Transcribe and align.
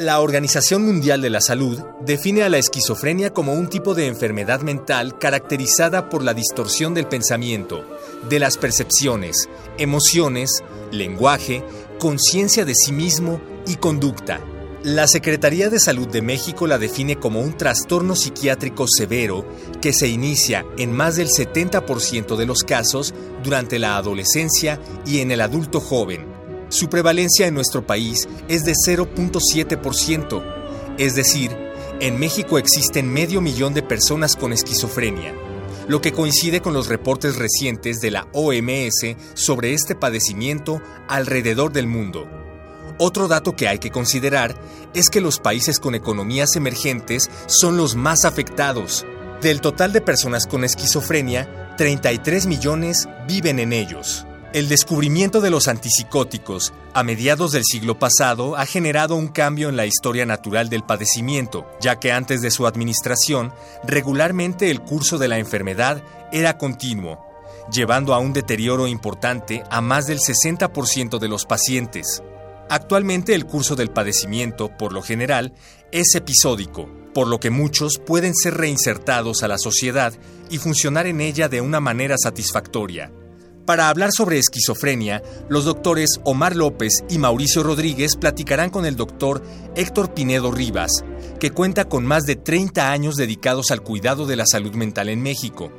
La 0.00 0.20
Organización 0.20 0.86
Mundial 0.86 1.20
de 1.20 1.28
la 1.28 1.42
Salud 1.42 1.78
define 2.00 2.42
a 2.42 2.48
la 2.48 2.56
esquizofrenia 2.56 3.34
como 3.34 3.52
un 3.52 3.68
tipo 3.68 3.94
de 3.94 4.06
enfermedad 4.06 4.62
mental 4.62 5.18
caracterizada 5.18 6.08
por 6.08 6.24
la 6.24 6.32
distorsión 6.32 6.94
del 6.94 7.06
pensamiento, 7.06 7.84
de 8.26 8.38
las 8.38 8.56
percepciones, 8.56 9.50
emociones, 9.76 10.64
lenguaje, 10.90 11.62
conciencia 11.98 12.64
de 12.64 12.74
sí 12.74 12.92
mismo 12.92 13.42
y 13.66 13.74
conducta. 13.74 14.40
La 14.84 15.06
Secretaría 15.06 15.68
de 15.68 15.78
Salud 15.78 16.08
de 16.08 16.22
México 16.22 16.66
la 16.66 16.78
define 16.78 17.16
como 17.16 17.42
un 17.42 17.54
trastorno 17.54 18.16
psiquiátrico 18.16 18.86
severo 18.88 19.46
que 19.82 19.92
se 19.92 20.08
inicia 20.08 20.64
en 20.78 20.92
más 20.92 21.16
del 21.16 21.28
70% 21.28 22.36
de 22.36 22.46
los 22.46 22.62
casos 22.62 23.12
durante 23.44 23.78
la 23.78 23.98
adolescencia 23.98 24.80
y 25.04 25.18
en 25.18 25.30
el 25.30 25.42
adulto 25.42 25.78
joven 25.78 26.29
su 26.70 26.88
prevalencia 26.88 27.46
en 27.46 27.54
nuestro 27.54 27.86
país 27.86 28.28
es 28.48 28.64
de 28.64 28.72
0.7%, 28.72 30.96
es 30.98 31.14
decir, 31.14 31.50
en 32.00 32.18
México 32.18 32.58
existen 32.58 33.12
medio 33.12 33.40
millón 33.40 33.74
de 33.74 33.82
personas 33.82 34.36
con 34.36 34.52
esquizofrenia, 34.52 35.34
lo 35.88 36.00
que 36.00 36.12
coincide 36.12 36.62
con 36.62 36.72
los 36.72 36.86
reportes 36.86 37.36
recientes 37.36 38.00
de 38.00 38.12
la 38.12 38.28
OMS 38.32 39.16
sobre 39.34 39.74
este 39.74 39.94
padecimiento 39.94 40.80
alrededor 41.08 41.72
del 41.72 41.88
mundo. 41.88 42.28
Otro 42.98 43.28
dato 43.28 43.56
que 43.56 43.66
hay 43.66 43.78
que 43.78 43.90
considerar 43.90 44.54
es 44.94 45.10
que 45.10 45.20
los 45.20 45.40
países 45.40 45.80
con 45.80 45.94
economías 45.94 46.54
emergentes 46.54 47.30
son 47.46 47.76
los 47.76 47.96
más 47.96 48.24
afectados. 48.24 49.04
Del 49.42 49.60
total 49.60 49.92
de 49.92 50.02
personas 50.02 50.46
con 50.46 50.64
esquizofrenia, 50.64 51.74
33 51.76 52.46
millones 52.46 53.08
viven 53.26 53.58
en 53.58 53.72
ellos. 53.72 54.26
El 54.52 54.68
descubrimiento 54.68 55.40
de 55.40 55.48
los 55.48 55.68
antipsicóticos 55.68 56.72
a 56.92 57.04
mediados 57.04 57.52
del 57.52 57.62
siglo 57.64 58.00
pasado 58.00 58.56
ha 58.56 58.66
generado 58.66 59.14
un 59.14 59.28
cambio 59.28 59.68
en 59.68 59.76
la 59.76 59.86
historia 59.86 60.26
natural 60.26 60.68
del 60.68 60.82
padecimiento, 60.82 61.70
ya 61.80 62.00
que 62.00 62.10
antes 62.10 62.42
de 62.42 62.50
su 62.50 62.66
administración, 62.66 63.52
regularmente 63.84 64.72
el 64.72 64.80
curso 64.80 65.18
de 65.18 65.28
la 65.28 65.38
enfermedad 65.38 66.02
era 66.32 66.58
continuo, 66.58 67.24
llevando 67.72 68.12
a 68.12 68.18
un 68.18 68.32
deterioro 68.32 68.88
importante 68.88 69.62
a 69.70 69.80
más 69.80 70.08
del 70.08 70.18
60% 70.18 71.20
de 71.20 71.28
los 71.28 71.46
pacientes. 71.46 72.20
Actualmente 72.68 73.36
el 73.36 73.46
curso 73.46 73.76
del 73.76 73.90
padecimiento, 73.90 74.76
por 74.76 74.92
lo 74.92 75.02
general, 75.02 75.52
es 75.92 76.16
episódico, 76.16 76.88
por 77.14 77.28
lo 77.28 77.38
que 77.38 77.50
muchos 77.50 77.98
pueden 78.04 78.34
ser 78.34 78.54
reinsertados 78.54 79.44
a 79.44 79.48
la 79.48 79.58
sociedad 79.58 80.12
y 80.50 80.58
funcionar 80.58 81.06
en 81.06 81.20
ella 81.20 81.48
de 81.48 81.60
una 81.60 81.78
manera 81.78 82.16
satisfactoria. 82.18 83.12
Para 83.70 83.88
hablar 83.88 84.10
sobre 84.10 84.36
esquizofrenia, 84.36 85.22
los 85.48 85.64
doctores 85.64 86.18
Omar 86.24 86.56
López 86.56 87.04
y 87.08 87.18
Mauricio 87.18 87.62
Rodríguez 87.62 88.16
platicarán 88.16 88.70
con 88.70 88.84
el 88.84 88.96
doctor 88.96 89.44
Héctor 89.76 90.12
Pinedo 90.12 90.50
Rivas, 90.50 91.04
que 91.38 91.52
cuenta 91.52 91.84
con 91.84 92.04
más 92.04 92.24
de 92.24 92.34
30 92.34 92.90
años 92.90 93.14
dedicados 93.14 93.70
al 93.70 93.82
cuidado 93.82 94.26
de 94.26 94.34
la 94.34 94.44
salud 94.44 94.74
mental 94.74 95.08
en 95.08 95.22
México. 95.22 95.70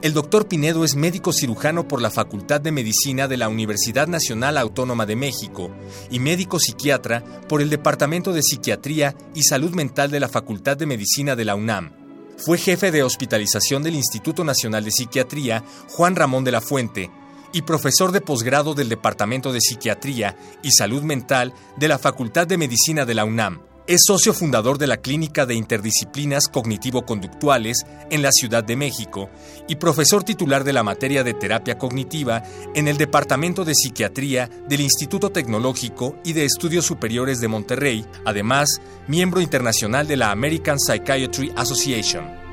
El 0.00 0.12
doctor 0.12 0.46
Pinedo 0.46 0.84
es 0.84 0.94
médico 0.94 1.32
cirujano 1.32 1.88
por 1.88 2.00
la 2.00 2.12
Facultad 2.12 2.60
de 2.60 2.70
Medicina 2.70 3.26
de 3.26 3.36
la 3.36 3.48
Universidad 3.48 4.06
Nacional 4.06 4.56
Autónoma 4.56 5.04
de 5.04 5.16
México 5.16 5.72
y 6.12 6.20
médico 6.20 6.60
psiquiatra 6.60 7.24
por 7.48 7.60
el 7.60 7.68
Departamento 7.68 8.32
de 8.32 8.42
Psiquiatría 8.44 9.16
y 9.34 9.42
Salud 9.42 9.72
Mental 9.72 10.08
de 10.12 10.20
la 10.20 10.28
Facultad 10.28 10.76
de 10.76 10.86
Medicina 10.86 11.34
de 11.34 11.44
la 11.46 11.56
UNAM. 11.56 11.90
Fue 12.36 12.58
jefe 12.58 12.92
de 12.92 13.02
hospitalización 13.02 13.82
del 13.82 13.96
Instituto 13.96 14.44
Nacional 14.44 14.84
de 14.84 14.92
Psiquiatría 14.92 15.64
Juan 15.88 16.14
Ramón 16.14 16.44
de 16.44 16.52
la 16.52 16.60
Fuente 16.60 17.10
y 17.54 17.62
profesor 17.62 18.12
de 18.12 18.20
posgrado 18.20 18.74
del 18.74 18.90
Departamento 18.90 19.52
de 19.52 19.60
Psiquiatría 19.60 20.36
y 20.62 20.72
Salud 20.72 21.02
Mental 21.02 21.54
de 21.78 21.88
la 21.88 21.98
Facultad 21.98 22.46
de 22.46 22.58
Medicina 22.58 23.06
de 23.06 23.14
la 23.14 23.24
UNAM. 23.24 23.62
Es 23.86 24.00
socio 24.06 24.32
fundador 24.32 24.78
de 24.78 24.86
la 24.86 24.96
Clínica 24.96 25.46
de 25.46 25.54
Interdisciplinas 25.54 26.48
Cognitivo-Conductuales 26.48 27.84
en 28.10 28.22
la 28.22 28.32
Ciudad 28.32 28.64
de 28.64 28.76
México 28.76 29.30
y 29.68 29.76
profesor 29.76 30.24
titular 30.24 30.64
de 30.64 30.72
la 30.72 30.82
materia 30.82 31.22
de 31.22 31.34
terapia 31.34 31.78
cognitiva 31.78 32.42
en 32.74 32.88
el 32.88 32.96
Departamento 32.96 33.64
de 33.64 33.74
Psiquiatría 33.74 34.50
del 34.68 34.80
Instituto 34.80 35.30
Tecnológico 35.30 36.16
y 36.24 36.32
de 36.32 36.46
Estudios 36.46 36.86
Superiores 36.86 37.40
de 37.40 37.48
Monterrey, 37.48 38.04
además 38.24 38.80
miembro 39.06 39.40
internacional 39.42 40.08
de 40.08 40.16
la 40.16 40.30
American 40.30 40.78
Psychiatry 40.80 41.52
Association. 41.54 42.43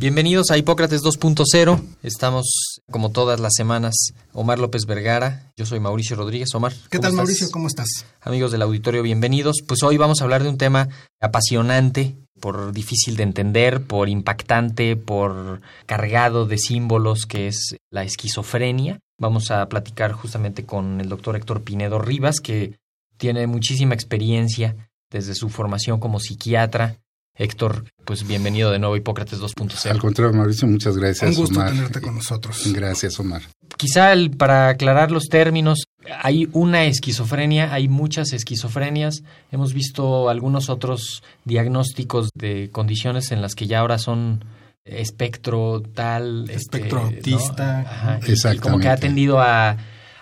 Bienvenidos 0.00 0.50
a 0.50 0.56
Hipócrates 0.56 1.02
2.0. 1.02 1.78
Estamos, 2.02 2.80
como 2.90 3.10
todas 3.10 3.38
las 3.38 3.52
semanas, 3.54 4.14
Omar 4.32 4.58
López 4.58 4.86
Vergara. 4.86 5.52
Yo 5.58 5.66
soy 5.66 5.78
Mauricio 5.78 6.16
Rodríguez. 6.16 6.54
Omar. 6.54 6.72
¿Qué 6.88 6.98
tal, 6.98 7.12
Mauricio? 7.12 7.50
¿Cómo 7.50 7.66
estás? 7.66 8.06
Amigos 8.22 8.50
del 8.50 8.62
auditorio, 8.62 9.02
bienvenidos. 9.02 9.56
Pues 9.68 9.82
hoy 9.82 9.98
vamos 9.98 10.18
a 10.20 10.24
hablar 10.24 10.42
de 10.42 10.48
un 10.48 10.56
tema 10.56 10.88
apasionante, 11.20 12.16
por 12.40 12.72
difícil 12.72 13.18
de 13.18 13.24
entender, 13.24 13.82
por 13.82 14.08
impactante, 14.08 14.96
por 14.96 15.60
cargado 15.84 16.46
de 16.46 16.56
símbolos, 16.56 17.26
que 17.26 17.48
es 17.48 17.76
la 17.90 18.02
esquizofrenia. 18.02 19.00
Vamos 19.18 19.50
a 19.50 19.68
platicar 19.68 20.12
justamente 20.12 20.64
con 20.64 21.02
el 21.02 21.10
doctor 21.10 21.36
Héctor 21.36 21.62
Pinedo 21.62 21.98
Rivas, 21.98 22.40
que 22.40 22.78
tiene 23.18 23.46
muchísima 23.46 23.92
experiencia 23.92 24.88
desde 25.10 25.34
su 25.34 25.50
formación 25.50 26.00
como 26.00 26.20
psiquiatra 26.20 26.96
Héctor, 27.36 27.84
pues 28.04 28.26
bienvenido 28.26 28.70
de 28.70 28.78
nuevo 28.78 28.94
a 28.94 28.98
Hipócrates 28.98 29.40
2.0. 29.40 29.90
Al 29.90 29.98
contrario, 29.98 30.36
Mauricio, 30.36 30.68
muchas 30.68 30.96
gracias. 30.96 31.30
Un 31.30 31.36
gusto 31.36 31.64
tenerte 31.64 32.00
con 32.00 32.14
nosotros. 32.14 32.70
Gracias, 32.72 33.18
Omar. 33.18 33.42
Quizá 33.76 34.12
para 34.36 34.68
aclarar 34.68 35.10
los 35.10 35.24
términos, 35.24 35.84
hay 36.22 36.48
una 36.52 36.84
esquizofrenia, 36.84 37.72
hay 37.72 37.88
muchas 37.88 38.32
esquizofrenias. 38.32 39.22
Hemos 39.50 39.72
visto 39.72 40.28
algunos 40.28 40.68
otros 40.68 41.22
diagnósticos 41.44 42.28
de 42.34 42.68
condiciones 42.70 43.32
en 43.32 43.40
las 43.40 43.54
que 43.54 43.66
ya 43.66 43.80
ahora 43.80 43.98
son 43.98 44.44
espectro 44.84 45.82
tal. 45.94 46.42
Este, 46.42 46.56
espectro 46.56 47.00
autista. 47.00 48.18
Exactamente. 48.26 48.60
como 48.60 48.78
que 48.80 48.88
ha 48.88 48.96
tendido 48.96 49.40
a 49.40 49.78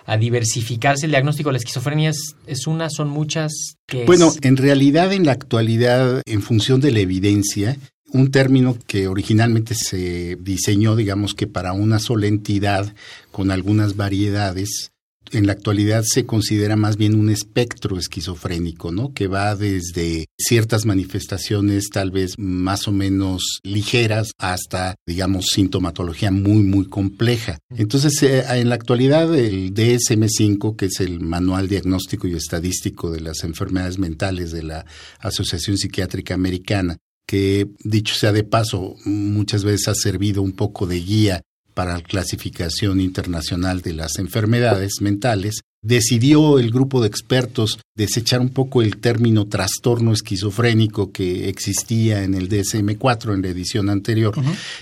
a 0.09 0.17
diversificarse 0.17 1.05
el 1.05 1.11
diagnóstico 1.11 1.49
de 1.49 1.53
la 1.53 1.57
esquizofrenia? 1.59 2.11
¿Es, 2.47 2.67
una? 2.67 2.89
¿Son 2.89 3.09
muchas? 3.09 3.75
bueno, 4.07 4.33
en 4.41 4.57
realidad 4.57 5.13
en 5.13 5.25
la 5.25 5.33
actualidad, 5.33 6.23
en 6.25 6.41
función 6.41 6.81
de 6.81 6.91
la 6.91 6.99
evidencia, 6.99 7.77
un 8.11 8.31
término 8.31 8.75
que 8.87 9.07
originalmente 9.07 9.75
se 9.75 10.35
diseñó, 10.41 10.95
digamos 10.95 11.35
que 11.35 11.45
para 11.45 11.73
una 11.73 11.99
sola 11.99 12.25
entidad 12.25 12.93
con 13.31 13.51
algunas 13.51 13.95
variedades, 13.95 14.91
en 15.31 15.47
la 15.47 15.53
actualidad 15.53 16.03
se 16.05 16.25
considera 16.25 16.75
más 16.75 16.97
bien 16.97 17.15
un 17.15 17.29
espectro 17.29 17.97
esquizofrénico, 17.97 18.91
¿no? 18.91 19.13
Que 19.13 19.27
va 19.27 19.55
desde 19.55 20.25
ciertas 20.37 20.85
manifestaciones 20.85 21.89
tal 21.89 22.11
vez 22.11 22.33
más 22.37 22.87
o 22.87 22.91
menos 22.91 23.59
ligeras 23.63 24.31
hasta, 24.37 24.95
digamos, 25.05 25.47
sintomatología 25.47 26.31
muy, 26.31 26.63
muy 26.63 26.85
compleja. 26.85 27.59
Entonces, 27.69 28.21
eh, 28.23 28.43
en 28.49 28.69
la 28.69 28.75
actualidad, 28.75 29.33
el 29.35 29.73
DSM-5, 29.73 30.75
que 30.75 30.85
es 30.85 30.99
el 30.99 31.19
Manual 31.19 31.67
Diagnóstico 31.67 32.27
y 32.27 32.33
Estadístico 32.33 33.11
de 33.11 33.21
las 33.21 33.43
Enfermedades 33.43 33.99
Mentales 33.99 34.51
de 34.51 34.63
la 34.63 34.85
Asociación 35.19 35.77
Psiquiátrica 35.77 36.33
Americana, 36.33 36.97
que 37.27 37.67
dicho 37.83 38.15
sea 38.15 38.31
de 38.31 38.43
paso, 38.43 38.95
muchas 39.05 39.63
veces 39.63 39.87
ha 39.89 39.93
servido 39.93 40.41
un 40.41 40.53
poco 40.53 40.87
de 40.87 40.99
guía 40.99 41.41
para 41.79 41.93
la 41.93 42.01
clasificación 42.01 42.99
internacional 42.99 43.81
de 43.81 43.93
las 43.93 44.19
enfermedades 44.19 44.95
mentales, 44.99 45.61
decidió 45.81 46.59
el 46.59 46.71
grupo 46.71 46.99
de 46.99 47.07
expertos 47.07 47.79
desechar 47.95 48.41
un 48.41 48.49
poco 48.49 48.81
el 48.81 48.97
término 48.97 49.47
trastorno 49.47 50.11
esquizofrénico 50.11 51.13
que 51.13 51.47
existía 51.47 52.25
en 52.25 52.33
el 52.33 52.49
DSM-4 52.49 53.33
en 53.33 53.43
la 53.43 53.47
edición 53.47 53.89
anterior 53.89 54.35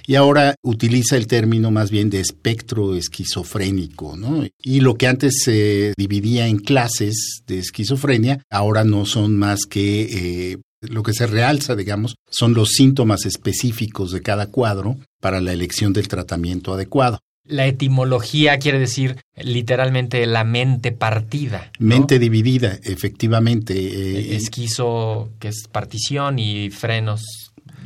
y 0.08 0.16
ahora 0.16 0.56
utiliza 0.64 1.18
el 1.18 1.28
término 1.28 1.70
más 1.70 1.92
bien 1.92 2.10
de 2.10 2.20
espectro 2.20 2.96
esquizofrénico, 2.96 4.18
¿no? 4.18 4.48
Y 4.64 4.80
lo 4.80 4.96
que 4.96 5.06
antes 5.06 5.44
se 5.44 5.94
dividía 6.00 6.48
en 6.48 6.58
clases 6.58 7.44
de 7.46 7.60
esquizofrenia, 7.60 8.42
ahora 8.50 8.84
no 8.84 9.06
son 9.06 9.38
más 9.38 9.60
que 9.70 10.54
eh, 10.54 10.58
lo 10.82 11.04
que 11.04 11.14
se 11.14 11.28
realza, 11.28 11.76
digamos, 11.76 12.16
son 12.28 12.56
los 12.56 12.70
síntomas 12.70 13.28
específicos 13.28 14.12
de 14.12 14.24
cada 14.24 14.48
cuadro 14.48 14.98
para 15.20 15.42
la 15.42 15.54
elección 15.54 15.94
del 15.94 16.08
tratamiento 16.08 16.74
adecuado. 16.74 17.20
La 17.46 17.66
etimología 17.66 18.58
quiere 18.60 18.78
decir 18.78 19.24
literalmente 19.36 20.26
la 20.26 20.44
mente 20.44 20.92
partida. 20.92 21.72
Mente 21.80 22.20
dividida, 22.20 22.78
efectivamente. 22.84 23.74
Eh, 23.74 24.36
Esquizo, 24.36 25.30
que 25.40 25.48
es 25.48 25.68
partición, 25.72 26.40
y 26.40 26.70
frenos 26.72 27.24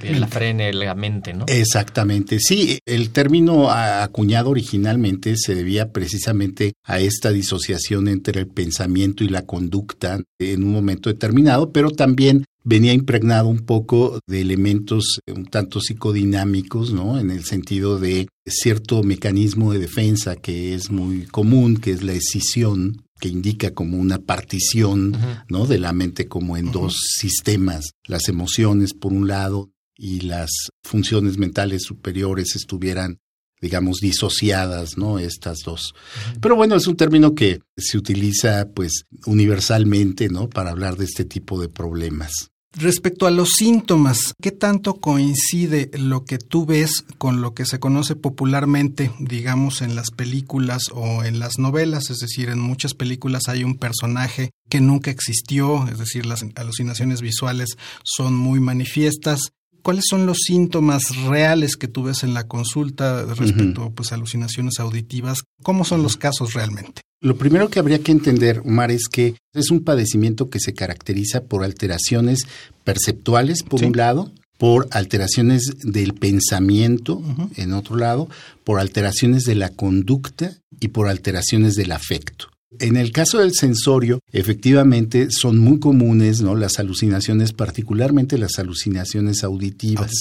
que 0.01 0.19
la 0.19 0.28
frene 0.28 0.74
la 0.74 0.95
mente, 0.95 1.33
¿no? 1.33 1.45
Exactamente, 1.48 2.39
sí. 2.39 2.80
El 2.86 3.12
término 3.12 3.69
acuñado 3.69 4.50
originalmente 4.50 5.36
se 5.38 5.56
debía 5.56 5.92
precisamente 5.92 6.74
a 6.84 7.00
esta 7.00 7.31
disociación 7.31 8.07
entre 8.07 8.39
el 8.39 8.48
pensamiento 8.48 9.24
y 9.24 9.30
la 9.30 9.45
conducta 9.45 10.19
en 10.39 10.63
un 10.63 10.72
momento 10.72 11.10
determinado, 11.10 11.72
pero 11.72 11.92
también 11.92 12.45
venía 12.63 12.94
impregnado 12.94 13.48
un 13.48 13.60
poco 13.60 14.19
de 14.28 14.42
elementos 14.42 15.19
un 15.28 15.46
tanto 15.46 15.80
psicodinámicos, 15.80 16.94
¿no? 16.94 17.19
En 17.19 17.31
el 17.31 17.44
sentido 17.44 18.00
de 18.00 18.28
cierto 18.46 19.04
mecanismo 19.04 19.74
de 19.74 19.80
defensa 19.80 20.36
que 20.36 20.74
es 20.74 20.92
muy 20.92 21.25
común, 21.25 21.78
que 21.78 21.92
es 21.92 22.04
la 22.04 22.13
escisión, 22.13 23.04
que 23.19 23.30
indica 23.30 23.72
como 23.72 23.98
una 23.98 24.19
partición, 24.19 25.16
¿no? 25.50 25.66
De 25.68 25.80
la 25.80 25.94
mente 25.94 26.28
como 26.28 26.58
en 26.58 26.72
dos 26.72 26.98
sistemas, 27.18 27.92
las 28.08 28.28
emociones 28.30 28.94
por 28.94 29.13
un 29.13 29.28
lado 29.28 29.69
y 29.96 30.22
las 30.22 30.50
funciones 30.84 31.38
mentales 31.38 31.84
superiores 31.84 32.56
estuvieran 32.56 33.19
digamos, 33.62 34.00
disociadas, 34.00 34.98
¿no? 34.98 35.19
Estas 35.19 35.60
dos. 35.63 35.94
Pero 36.42 36.56
bueno, 36.56 36.75
es 36.75 36.88
un 36.88 36.98
término 36.98 37.36
que 37.36 37.60
se 37.78 37.98
utiliza, 37.98 38.68
pues, 38.74 39.06
universalmente, 39.28 40.30
¿no? 40.30 40.50
Para 40.50 40.72
hablar 40.72 40.98
de 40.98 41.06
este 41.06 41.25
tipo 41.25 41.62
de 41.62 41.69
problemas. 41.69 42.50
Respecto 42.73 43.27
a 43.27 43.31
los 43.31 43.50
síntomas, 43.57 44.33
¿qué 44.41 44.51
tanto 44.51 44.94
coincide 44.94 45.91
lo 45.94 46.23
que 46.23 46.38
tú 46.38 46.65
ves 46.65 47.03
con 47.18 47.41
lo 47.41 47.53
que 47.53 47.65
se 47.65 47.81
conoce 47.81 48.15
popularmente, 48.15 49.12
digamos, 49.19 49.81
en 49.81 49.94
las 49.94 50.09
películas 50.09 50.83
o 50.94 51.25
en 51.25 51.39
las 51.39 51.59
novelas? 51.59 52.09
Es 52.09 52.19
decir, 52.19 52.47
en 52.47 52.59
muchas 52.59 52.94
películas 52.94 53.50
hay 53.50 53.65
un 53.65 53.75
personaje 53.75 54.51
que 54.69 54.79
nunca 54.79 55.12
existió, 55.12 55.85
es 55.89 56.00
decir, 56.00 56.25
las 56.25 56.45
alucinaciones 56.56 57.21
visuales 57.21 57.77
son 58.06 58.35
muy 58.38 58.62
manifiestas. 58.62 59.51
¿Cuáles 59.81 60.06
son 60.10 60.25
los 60.25 60.38
síntomas 60.45 61.16
reales 61.28 61.75
que 61.75 61.88
tú 61.88 62.04
ves 62.04 62.24
en 62.24 62.33
la 62.33 62.48
consulta 62.48 63.25
respecto 63.33 63.92
pues, 63.92 64.12
a 64.12 64.16
alucinaciones 64.16 64.80
auditivas? 64.80 65.39
¿Cómo 65.63 65.86
son 65.86 66.04
los 66.04 66.18
casos 66.18 66.54
realmente? 66.54 67.01
Lo 67.19 67.38
primero 67.38 67.69
que 67.69 67.80
habría 67.80 68.00
que 68.00 68.12
entender, 68.12 68.62
Omar, 68.66 68.92
es 68.92 69.07
que 69.07 69.36
es 69.54 69.69
un 69.69 69.83
padecimiento 69.83 70.50
que 70.50 70.60
se 70.60 70.74
caracteriza 70.74 71.42
por 71.44 71.63
alteraciones 71.63 72.48
perceptuales, 72.83 73.63
por 73.63 73.83
un 73.83 73.95
lado, 73.95 74.31
por 74.57 74.88
alteraciones 74.92 75.63
del 75.84 76.13
pensamiento, 76.13 77.22
en 77.56 77.74
otro 77.74 77.95
lado, 77.95 78.30
por 78.63 78.80
alteraciones 78.80 79.44
de 79.44 79.56
la 79.56 79.69
conducta 79.69 80.57
y 80.80 80.89
por 80.89 81.07
alteraciones 81.10 81.74
del 81.74 81.92
afecto. 81.92 82.50
En 82.79 82.95
el 82.95 83.12
caso 83.12 83.39
del 83.39 83.53
sensorio, 83.53 84.19
efectivamente 84.31 85.27
son 85.29 85.57
muy 85.57 85.79
comunes 85.79 86.41
¿no? 86.41 86.56
las 86.56 86.79
alucinaciones, 86.79 87.51
particularmente 87.51 88.38
las 88.38 88.59
alucinaciones 88.59 89.44
auditivas. 89.44 90.12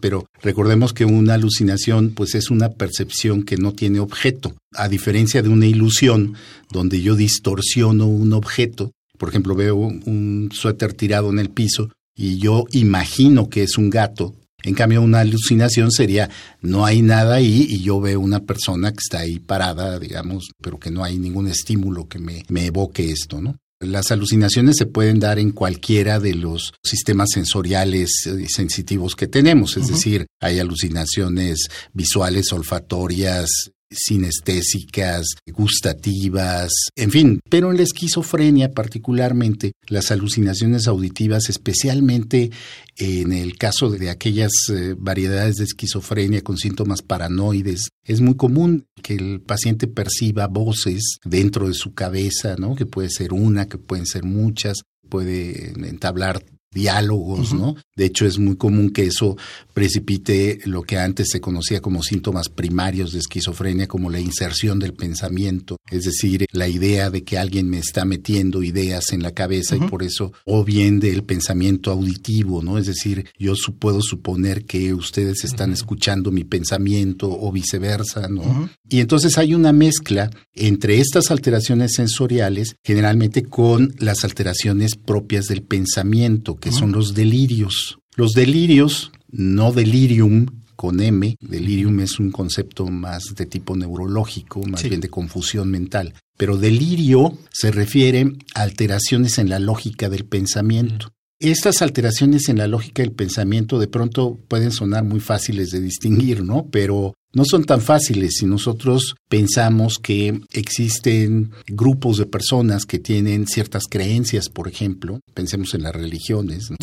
Pero 0.00 0.26
recordemos 0.42 0.92
que 0.92 1.04
una 1.04 1.34
alucinación 1.34 2.12
pues 2.14 2.34
es 2.34 2.50
una 2.50 2.70
percepción 2.70 3.42
que 3.42 3.56
no 3.56 3.72
tiene 3.72 4.00
objeto, 4.00 4.54
a 4.72 4.88
diferencia 4.88 5.42
de 5.42 5.50
una 5.50 5.66
ilusión 5.66 6.34
donde 6.72 7.00
yo 7.00 7.14
distorsiono 7.16 8.06
un 8.06 8.32
objeto. 8.32 8.92
Por 9.18 9.28
ejemplo, 9.28 9.54
veo 9.54 9.76
un 9.76 10.50
suéter 10.52 10.94
tirado 10.94 11.30
en 11.30 11.38
el 11.38 11.50
piso 11.50 11.90
y 12.16 12.38
yo 12.38 12.64
imagino 12.72 13.48
que 13.48 13.62
es 13.62 13.78
un 13.78 13.90
gato. 13.90 14.34
En 14.64 14.74
cambio, 14.74 15.02
una 15.02 15.20
alucinación 15.20 15.92
sería 15.92 16.30
no 16.60 16.84
hay 16.86 17.02
nada 17.02 17.36
ahí 17.36 17.66
y 17.68 17.82
yo 17.82 18.00
veo 18.00 18.20
una 18.20 18.40
persona 18.40 18.92
que 18.92 19.00
está 19.00 19.20
ahí 19.20 19.38
parada, 19.38 19.98
digamos, 19.98 20.50
pero 20.60 20.78
que 20.78 20.90
no 20.90 21.04
hay 21.04 21.18
ningún 21.18 21.46
estímulo 21.46 22.08
que 22.08 22.18
me, 22.18 22.44
me 22.48 22.66
evoque 22.66 23.10
esto, 23.10 23.40
¿no? 23.40 23.56
Las 23.80 24.10
alucinaciones 24.10 24.76
se 24.78 24.86
pueden 24.86 25.20
dar 25.20 25.38
en 25.38 25.50
cualquiera 25.50 26.18
de 26.18 26.34
los 26.34 26.72
sistemas 26.82 27.28
sensoriales 27.32 28.10
y 28.26 28.46
sensitivos 28.46 29.14
que 29.14 29.26
tenemos, 29.26 29.76
es 29.76 29.88
decir, 29.88 30.26
hay 30.40 30.58
alucinaciones 30.58 31.68
visuales, 31.92 32.50
olfatorias, 32.52 33.50
sinestésicas, 33.90 35.26
gustativas, 35.52 36.70
en 36.96 37.10
fin, 37.10 37.40
pero 37.48 37.70
en 37.70 37.76
la 37.76 37.82
esquizofrenia 37.82 38.72
particularmente, 38.72 39.72
las 39.88 40.10
alucinaciones 40.10 40.86
auditivas, 40.88 41.48
especialmente 41.48 42.50
en 42.96 43.32
el 43.32 43.56
caso 43.56 43.90
de 43.90 44.10
aquellas 44.10 44.52
eh, 44.72 44.94
variedades 44.96 45.56
de 45.56 45.64
esquizofrenia 45.64 46.42
con 46.42 46.56
síntomas 46.56 47.02
paranoides, 47.02 47.88
es 48.04 48.20
muy 48.20 48.36
común 48.36 48.86
que 49.02 49.14
el 49.14 49.40
paciente 49.40 49.86
perciba 49.86 50.46
voces 50.46 51.18
dentro 51.24 51.68
de 51.68 51.74
su 51.74 51.94
cabeza, 51.94 52.56
¿no? 52.56 52.74
Que 52.74 52.86
puede 52.86 53.10
ser 53.10 53.32
una, 53.32 53.66
que 53.66 53.78
pueden 53.78 54.06
ser 54.06 54.24
muchas, 54.24 54.82
puede 55.08 55.72
entablar 55.88 56.42
diálogos, 56.74 57.54
¿no? 57.54 57.76
De 57.96 58.06
hecho, 58.06 58.26
es 58.26 58.38
muy 58.38 58.56
común 58.56 58.90
que 58.90 59.04
eso 59.04 59.36
precipite 59.72 60.58
lo 60.64 60.82
que 60.82 60.98
antes 60.98 61.28
se 61.30 61.40
conocía 61.40 61.80
como 61.80 62.02
síntomas 62.02 62.48
primarios 62.48 63.12
de 63.12 63.20
esquizofrenia, 63.20 63.86
como 63.86 64.10
la 64.10 64.20
inserción 64.20 64.78
del 64.78 64.94
pensamiento, 64.94 65.78
es 65.90 66.04
decir, 66.04 66.46
la 66.52 66.68
idea 66.68 67.10
de 67.10 67.24
que 67.24 67.38
alguien 67.38 67.68
me 67.68 67.78
está 67.78 68.04
metiendo 68.04 68.62
ideas 68.62 69.12
en 69.12 69.22
la 69.22 69.32
cabeza 69.32 69.76
y 69.76 69.80
por 69.80 70.02
eso, 70.02 70.32
o 70.44 70.64
bien 70.64 71.00
del 71.00 71.22
pensamiento 71.22 71.90
auditivo, 71.90 72.62
¿no? 72.62 72.78
Es 72.78 72.86
decir, 72.86 73.26
yo 73.38 73.54
puedo 73.78 74.00
suponer 74.02 74.64
que 74.64 74.94
ustedes 74.94 75.44
están 75.44 75.72
escuchando 75.72 76.30
mi 76.30 76.44
pensamiento 76.44 77.30
o 77.30 77.52
viceversa, 77.52 78.28
¿no? 78.28 78.68
Y 78.88 79.00
entonces 79.00 79.38
hay 79.38 79.54
una 79.54 79.72
mezcla 79.72 80.30
entre 80.54 81.00
estas 81.00 81.30
alteraciones 81.30 81.92
sensoriales, 81.94 82.76
generalmente 82.82 83.44
con 83.44 83.94
las 83.98 84.24
alteraciones 84.24 84.96
propias 84.96 85.46
del 85.46 85.62
pensamiento, 85.62 86.56
que 86.64 86.72
son 86.72 86.92
los 86.92 87.12
delirios. 87.12 87.98
Los 88.16 88.32
delirios, 88.32 89.12
no 89.30 89.70
delirium 89.70 90.46
con 90.76 90.98
M, 90.98 91.36
delirium 91.42 92.00
es 92.00 92.18
un 92.18 92.30
concepto 92.30 92.86
más 92.86 93.22
de 93.36 93.44
tipo 93.44 93.76
neurológico, 93.76 94.62
más 94.62 94.82
bien 94.82 95.02
de 95.02 95.10
confusión 95.10 95.70
mental, 95.70 96.14
pero 96.38 96.56
delirio 96.56 97.36
se 97.52 97.70
refiere 97.70 98.32
a 98.54 98.62
alteraciones 98.62 99.36
en 99.36 99.50
la 99.50 99.58
lógica 99.58 100.08
del 100.08 100.24
pensamiento. 100.24 101.10
Estas 101.38 101.82
alteraciones 101.82 102.48
en 102.48 102.56
la 102.56 102.66
lógica 102.66 103.02
del 103.02 103.12
pensamiento 103.12 103.78
de 103.78 103.88
pronto 103.88 104.38
pueden 104.48 104.72
sonar 104.72 105.04
muy 105.04 105.20
fáciles 105.20 105.70
de 105.70 105.82
distinguir, 105.82 106.42
¿no? 106.42 106.66
Pero 106.70 107.12
no 107.34 107.44
son 107.44 107.64
tan 107.64 107.80
fáciles 107.80 108.36
si 108.38 108.46
nosotros 108.46 109.16
pensamos 109.28 109.98
que 109.98 110.40
existen 110.52 111.50
grupos 111.66 112.18
de 112.18 112.26
personas 112.26 112.86
que 112.86 112.98
tienen 112.98 113.46
ciertas 113.46 113.84
creencias, 113.88 114.48
por 114.48 114.68
ejemplo, 114.68 115.20
pensemos 115.34 115.74
en 115.74 115.82
las 115.82 115.94
religiones. 115.94 116.70
¿no? 116.70 116.76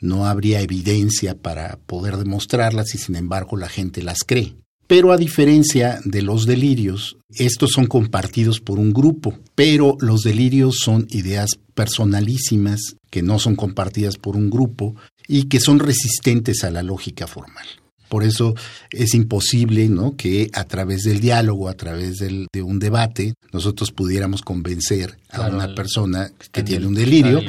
no 0.00 0.26
habría 0.26 0.60
evidencia 0.60 1.34
para 1.34 1.78
poder 1.86 2.16
demostrarlas 2.16 2.94
y 2.94 2.98
sin 2.98 3.16
embargo 3.16 3.56
la 3.56 3.68
gente 3.68 4.02
las 4.02 4.18
cree. 4.26 4.54
Pero 4.86 5.12
a 5.12 5.16
diferencia 5.16 5.98
de 6.04 6.20
los 6.20 6.44
delirios, 6.44 7.16
estos 7.34 7.70
son 7.70 7.86
compartidos 7.86 8.60
por 8.60 8.78
un 8.78 8.92
grupo, 8.92 9.38
pero 9.54 9.96
los 10.00 10.20
delirios 10.20 10.76
son 10.78 11.06
ideas 11.08 11.58
personalísimas 11.74 12.96
que 13.10 13.22
no 13.22 13.38
son 13.38 13.56
compartidas 13.56 14.18
por 14.18 14.36
un 14.36 14.50
grupo 14.50 14.94
y 15.26 15.44
que 15.44 15.58
son 15.58 15.78
resistentes 15.78 16.64
a 16.64 16.70
la 16.70 16.82
lógica 16.82 17.26
formal. 17.26 17.66
Por 18.08 18.24
eso 18.24 18.54
es 18.90 19.14
imposible 19.14 19.88
¿no? 19.88 20.16
que 20.16 20.50
a 20.52 20.64
través 20.64 21.02
del 21.02 21.20
diálogo, 21.20 21.68
a 21.68 21.74
través 21.74 22.18
del, 22.18 22.46
de 22.52 22.62
un 22.62 22.78
debate, 22.78 23.34
nosotros 23.52 23.92
pudiéramos 23.92 24.42
convencer 24.42 25.16
a 25.30 25.48
una 25.48 25.74
persona 25.74 26.30
que 26.52 26.62
tiene 26.62 26.86
un 26.86 26.94
delirio 26.94 27.40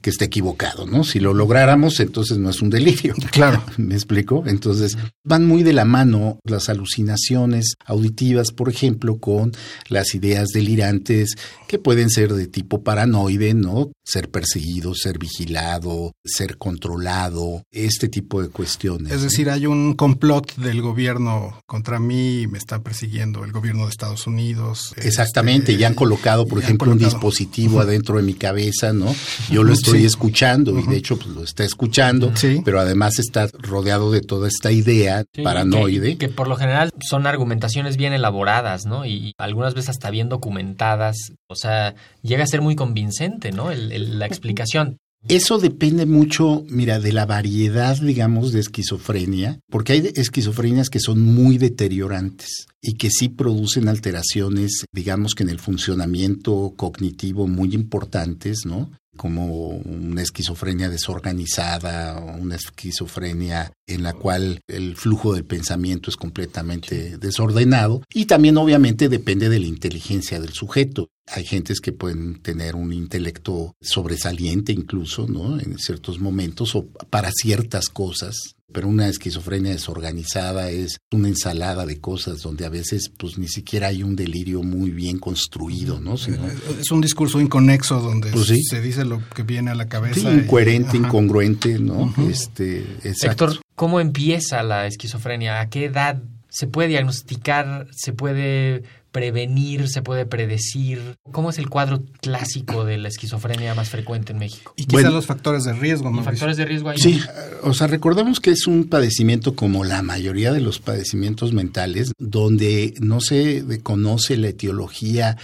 que 0.00 0.10
esté 0.10 0.26
equivocado. 0.26 0.86
¿no? 0.86 1.04
Si 1.04 1.18
lo 1.18 1.34
lográramos, 1.34 1.98
entonces 2.00 2.38
no 2.38 2.50
es 2.50 2.62
un 2.62 2.70
delirio. 2.70 3.14
Claro. 3.32 3.64
¿Me 3.78 3.94
explico? 3.94 4.44
Entonces 4.46 4.98
van 5.24 5.46
muy 5.46 5.62
de 5.62 5.72
la 5.72 5.84
mano 5.84 6.38
las 6.44 6.68
alucinaciones 6.68 7.74
auditivas, 7.86 8.52
por 8.52 8.68
ejemplo, 8.68 9.16
con 9.18 9.52
las 9.88 10.14
ideas 10.14 10.48
delirantes 10.48 11.36
que 11.66 11.78
pueden 11.78 12.10
ser 12.10 12.34
de 12.34 12.46
tipo 12.46 12.82
paranoide, 12.82 13.54
¿no? 13.54 13.90
Ser 14.04 14.28
perseguido, 14.30 14.94
ser 14.94 15.18
vigilado, 15.18 16.12
ser 16.24 16.58
controlado, 16.58 17.64
este 17.70 18.08
tipo 18.08 18.42
de 18.42 18.48
cuestiones. 18.48 19.12
Es 19.12 19.22
decir, 19.22 19.48
hay 19.48 19.66
un 19.66 19.94
complot 20.12 20.56
del 20.56 20.82
gobierno 20.82 21.58
contra 21.64 21.98
mí, 21.98 22.46
me 22.46 22.58
está 22.58 22.82
persiguiendo 22.82 23.44
el 23.44 23.52
gobierno 23.52 23.84
de 23.84 23.90
Estados 23.90 24.26
Unidos. 24.26 24.94
Exactamente, 24.98 25.76
ya 25.78 25.86
han 25.86 25.92
este, 25.92 25.98
colocado, 26.00 26.46
por 26.46 26.62
ejemplo, 26.62 26.92
un 26.92 26.98
dispositivo 26.98 27.80
adentro 27.80 28.18
de 28.18 28.22
mi 28.22 28.34
cabeza, 28.34 28.92
¿no? 28.92 29.14
Yo 29.50 29.62
lo 29.62 29.72
estoy 29.72 30.04
escuchando 30.04 30.78
y 30.78 30.82
de 30.82 30.96
hecho 30.96 31.16
pues, 31.16 31.28
lo 31.28 31.42
está 31.42 31.64
escuchando, 31.64 32.30
pero 32.62 32.78
además 32.78 33.18
está 33.18 33.48
rodeado 33.58 34.10
de 34.12 34.20
toda 34.20 34.48
esta 34.48 34.70
idea 34.70 35.24
paranoide. 35.42 36.18
Que, 36.18 36.28
por 36.28 36.46
lo 36.46 36.56
general 36.56 36.90
son 37.00 37.26
argumentaciones 37.26 37.96
bien 37.96 38.12
elaboradas, 38.12 38.84
¿no? 38.84 39.06
Y 39.06 39.32
algunas 39.38 39.72
veces 39.72 39.90
hasta 39.90 40.10
bien 40.10 40.28
documentadas. 40.28 41.16
O 41.48 41.54
sea, 41.54 41.94
llega 42.20 42.44
a 42.44 42.46
ser 42.46 42.60
muy 42.60 42.76
convincente, 42.76 43.50
¿no? 43.50 43.70
la 43.72 44.26
explicación. 44.26 44.98
Eso 45.28 45.58
depende 45.58 46.04
mucho, 46.04 46.64
mira, 46.68 46.98
de 46.98 47.12
la 47.12 47.26
variedad, 47.26 47.96
digamos, 47.96 48.52
de 48.52 48.60
esquizofrenia, 48.60 49.60
porque 49.70 49.92
hay 49.92 50.10
esquizofrenias 50.16 50.90
que 50.90 50.98
son 50.98 51.22
muy 51.22 51.58
deteriorantes 51.58 52.66
y 52.80 52.94
que 52.94 53.08
sí 53.10 53.28
producen 53.28 53.88
alteraciones, 53.88 54.84
digamos 54.92 55.34
que 55.34 55.44
en 55.44 55.50
el 55.50 55.60
funcionamiento 55.60 56.74
cognitivo 56.76 57.46
muy 57.46 57.72
importantes, 57.74 58.66
¿no? 58.66 58.90
Como 59.16 59.68
una 59.68 60.22
esquizofrenia 60.22 60.88
desorganizada, 60.88 62.18
una 62.18 62.56
esquizofrenia 62.56 63.72
en 63.86 64.02
la 64.02 64.14
cual 64.14 64.60
el 64.68 64.96
flujo 64.96 65.34
del 65.34 65.44
pensamiento 65.44 66.10
es 66.10 66.16
completamente 66.16 67.18
desordenado 67.18 68.02
y 68.12 68.24
también 68.24 68.56
obviamente 68.56 69.08
depende 69.08 69.48
de 69.48 69.60
la 69.60 69.66
inteligencia 69.66 70.40
del 70.40 70.52
sujeto. 70.52 71.08
Hay 71.26 71.44
gentes 71.44 71.80
que 71.80 71.92
pueden 71.92 72.40
tener 72.42 72.74
un 72.74 72.92
intelecto 72.92 73.74
sobresaliente 73.80 74.72
incluso, 74.72 75.26
¿no? 75.28 75.60
En 75.60 75.78
ciertos 75.78 76.18
momentos 76.18 76.74
o 76.74 76.86
para 76.86 77.30
ciertas 77.32 77.88
cosas, 77.88 78.56
pero 78.72 78.88
una 78.88 79.08
esquizofrenia 79.08 79.72
desorganizada 79.72 80.70
es 80.70 80.98
una 81.12 81.28
ensalada 81.28 81.86
de 81.86 82.00
cosas 82.00 82.42
donde 82.42 82.64
a 82.64 82.68
veces 82.68 83.10
pues 83.16 83.38
ni 83.38 83.48
siquiera 83.48 83.88
hay 83.88 84.02
un 84.02 84.16
delirio 84.16 84.62
muy 84.62 84.90
bien 84.90 85.18
construido, 85.18 86.00
¿no? 86.00 86.14
es 86.14 86.90
un 86.90 87.00
discurso 87.00 87.40
inconexo 87.40 88.00
donde 88.00 88.30
pues 88.30 88.52
se 88.68 88.80
dice 88.80 89.04
lo 89.04 89.22
que 89.34 89.42
viene 89.42 89.70
a 89.70 89.74
la 89.74 89.88
cabeza. 89.88 90.20
Sí, 90.20 90.26
incoherente, 90.26 90.96
incongruente, 90.96 91.78
¿no? 91.78 92.12
Este, 92.28 92.84
Héctor, 93.02 93.60
¿cómo 93.74 94.00
empieza 94.00 94.62
la 94.62 94.86
esquizofrenia? 94.86 95.60
¿A 95.60 95.68
qué 95.68 95.86
edad 95.86 96.22
se 96.52 96.66
puede 96.66 96.88
diagnosticar? 96.88 97.86
¿Se 97.92 98.12
puede 98.12 98.82
prevenir, 99.10 99.88
se 99.88 100.02
puede 100.02 100.26
predecir? 100.26 101.16
¿Cómo 101.30 101.48
es 101.48 101.58
el 101.58 101.70
cuadro 101.70 102.02
clásico 102.20 102.84
de 102.84 102.98
la 102.98 103.08
esquizofrenia 103.08 103.74
más 103.74 103.88
frecuente 103.88 104.32
en 104.32 104.38
México? 104.38 104.74
Y 104.76 104.84
quizás 104.84 105.12
los 105.12 105.24
factores 105.24 105.64
de 105.64 105.72
riesgo. 105.72 106.10
¿no? 106.10 106.22
factores 106.22 106.58
de 106.58 106.66
riesgo 106.66 106.90
ahí? 106.90 106.98
Sí, 106.98 107.20
o 107.62 107.72
sea, 107.72 107.86
recordemos 107.86 108.38
que 108.38 108.50
es 108.50 108.66
un 108.66 108.84
padecimiento 108.84 109.56
como 109.56 109.82
la 109.82 110.02
mayoría 110.02 110.52
de 110.52 110.60
los 110.60 110.78
padecimientos 110.78 111.54
mentales, 111.54 112.12
donde 112.18 112.92
no 113.00 113.22
se 113.22 113.64
conoce 113.82 114.36
la 114.36 114.48
etiología 114.48 115.38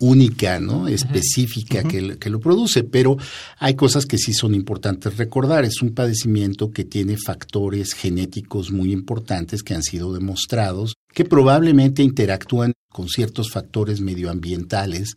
única, 0.00 0.58
¿no? 0.58 0.88
específica 0.88 1.82
que, 1.84 2.18
que, 2.18 2.30
lo 2.30 2.40
produce, 2.40 2.82
pero 2.82 3.16
hay 3.58 3.74
cosas 3.74 4.06
que 4.06 4.18
sí 4.18 4.32
son 4.32 4.54
importantes 4.54 5.16
recordar. 5.16 5.64
Es 5.64 5.82
un 5.82 5.94
padecimiento 5.94 6.70
que 6.70 6.84
tiene 6.84 7.16
factores 7.16 7.92
genéticos 7.92 8.72
muy 8.72 8.92
importantes 8.92 9.62
que 9.62 9.74
han 9.74 9.82
sido 9.82 10.12
demostrados, 10.12 10.94
que 11.12 11.24
probablemente 11.24 12.02
interactúan 12.02 12.72
con 12.90 13.08
ciertos 13.08 13.50
factores 13.50 14.00
medioambientales, 14.00 15.16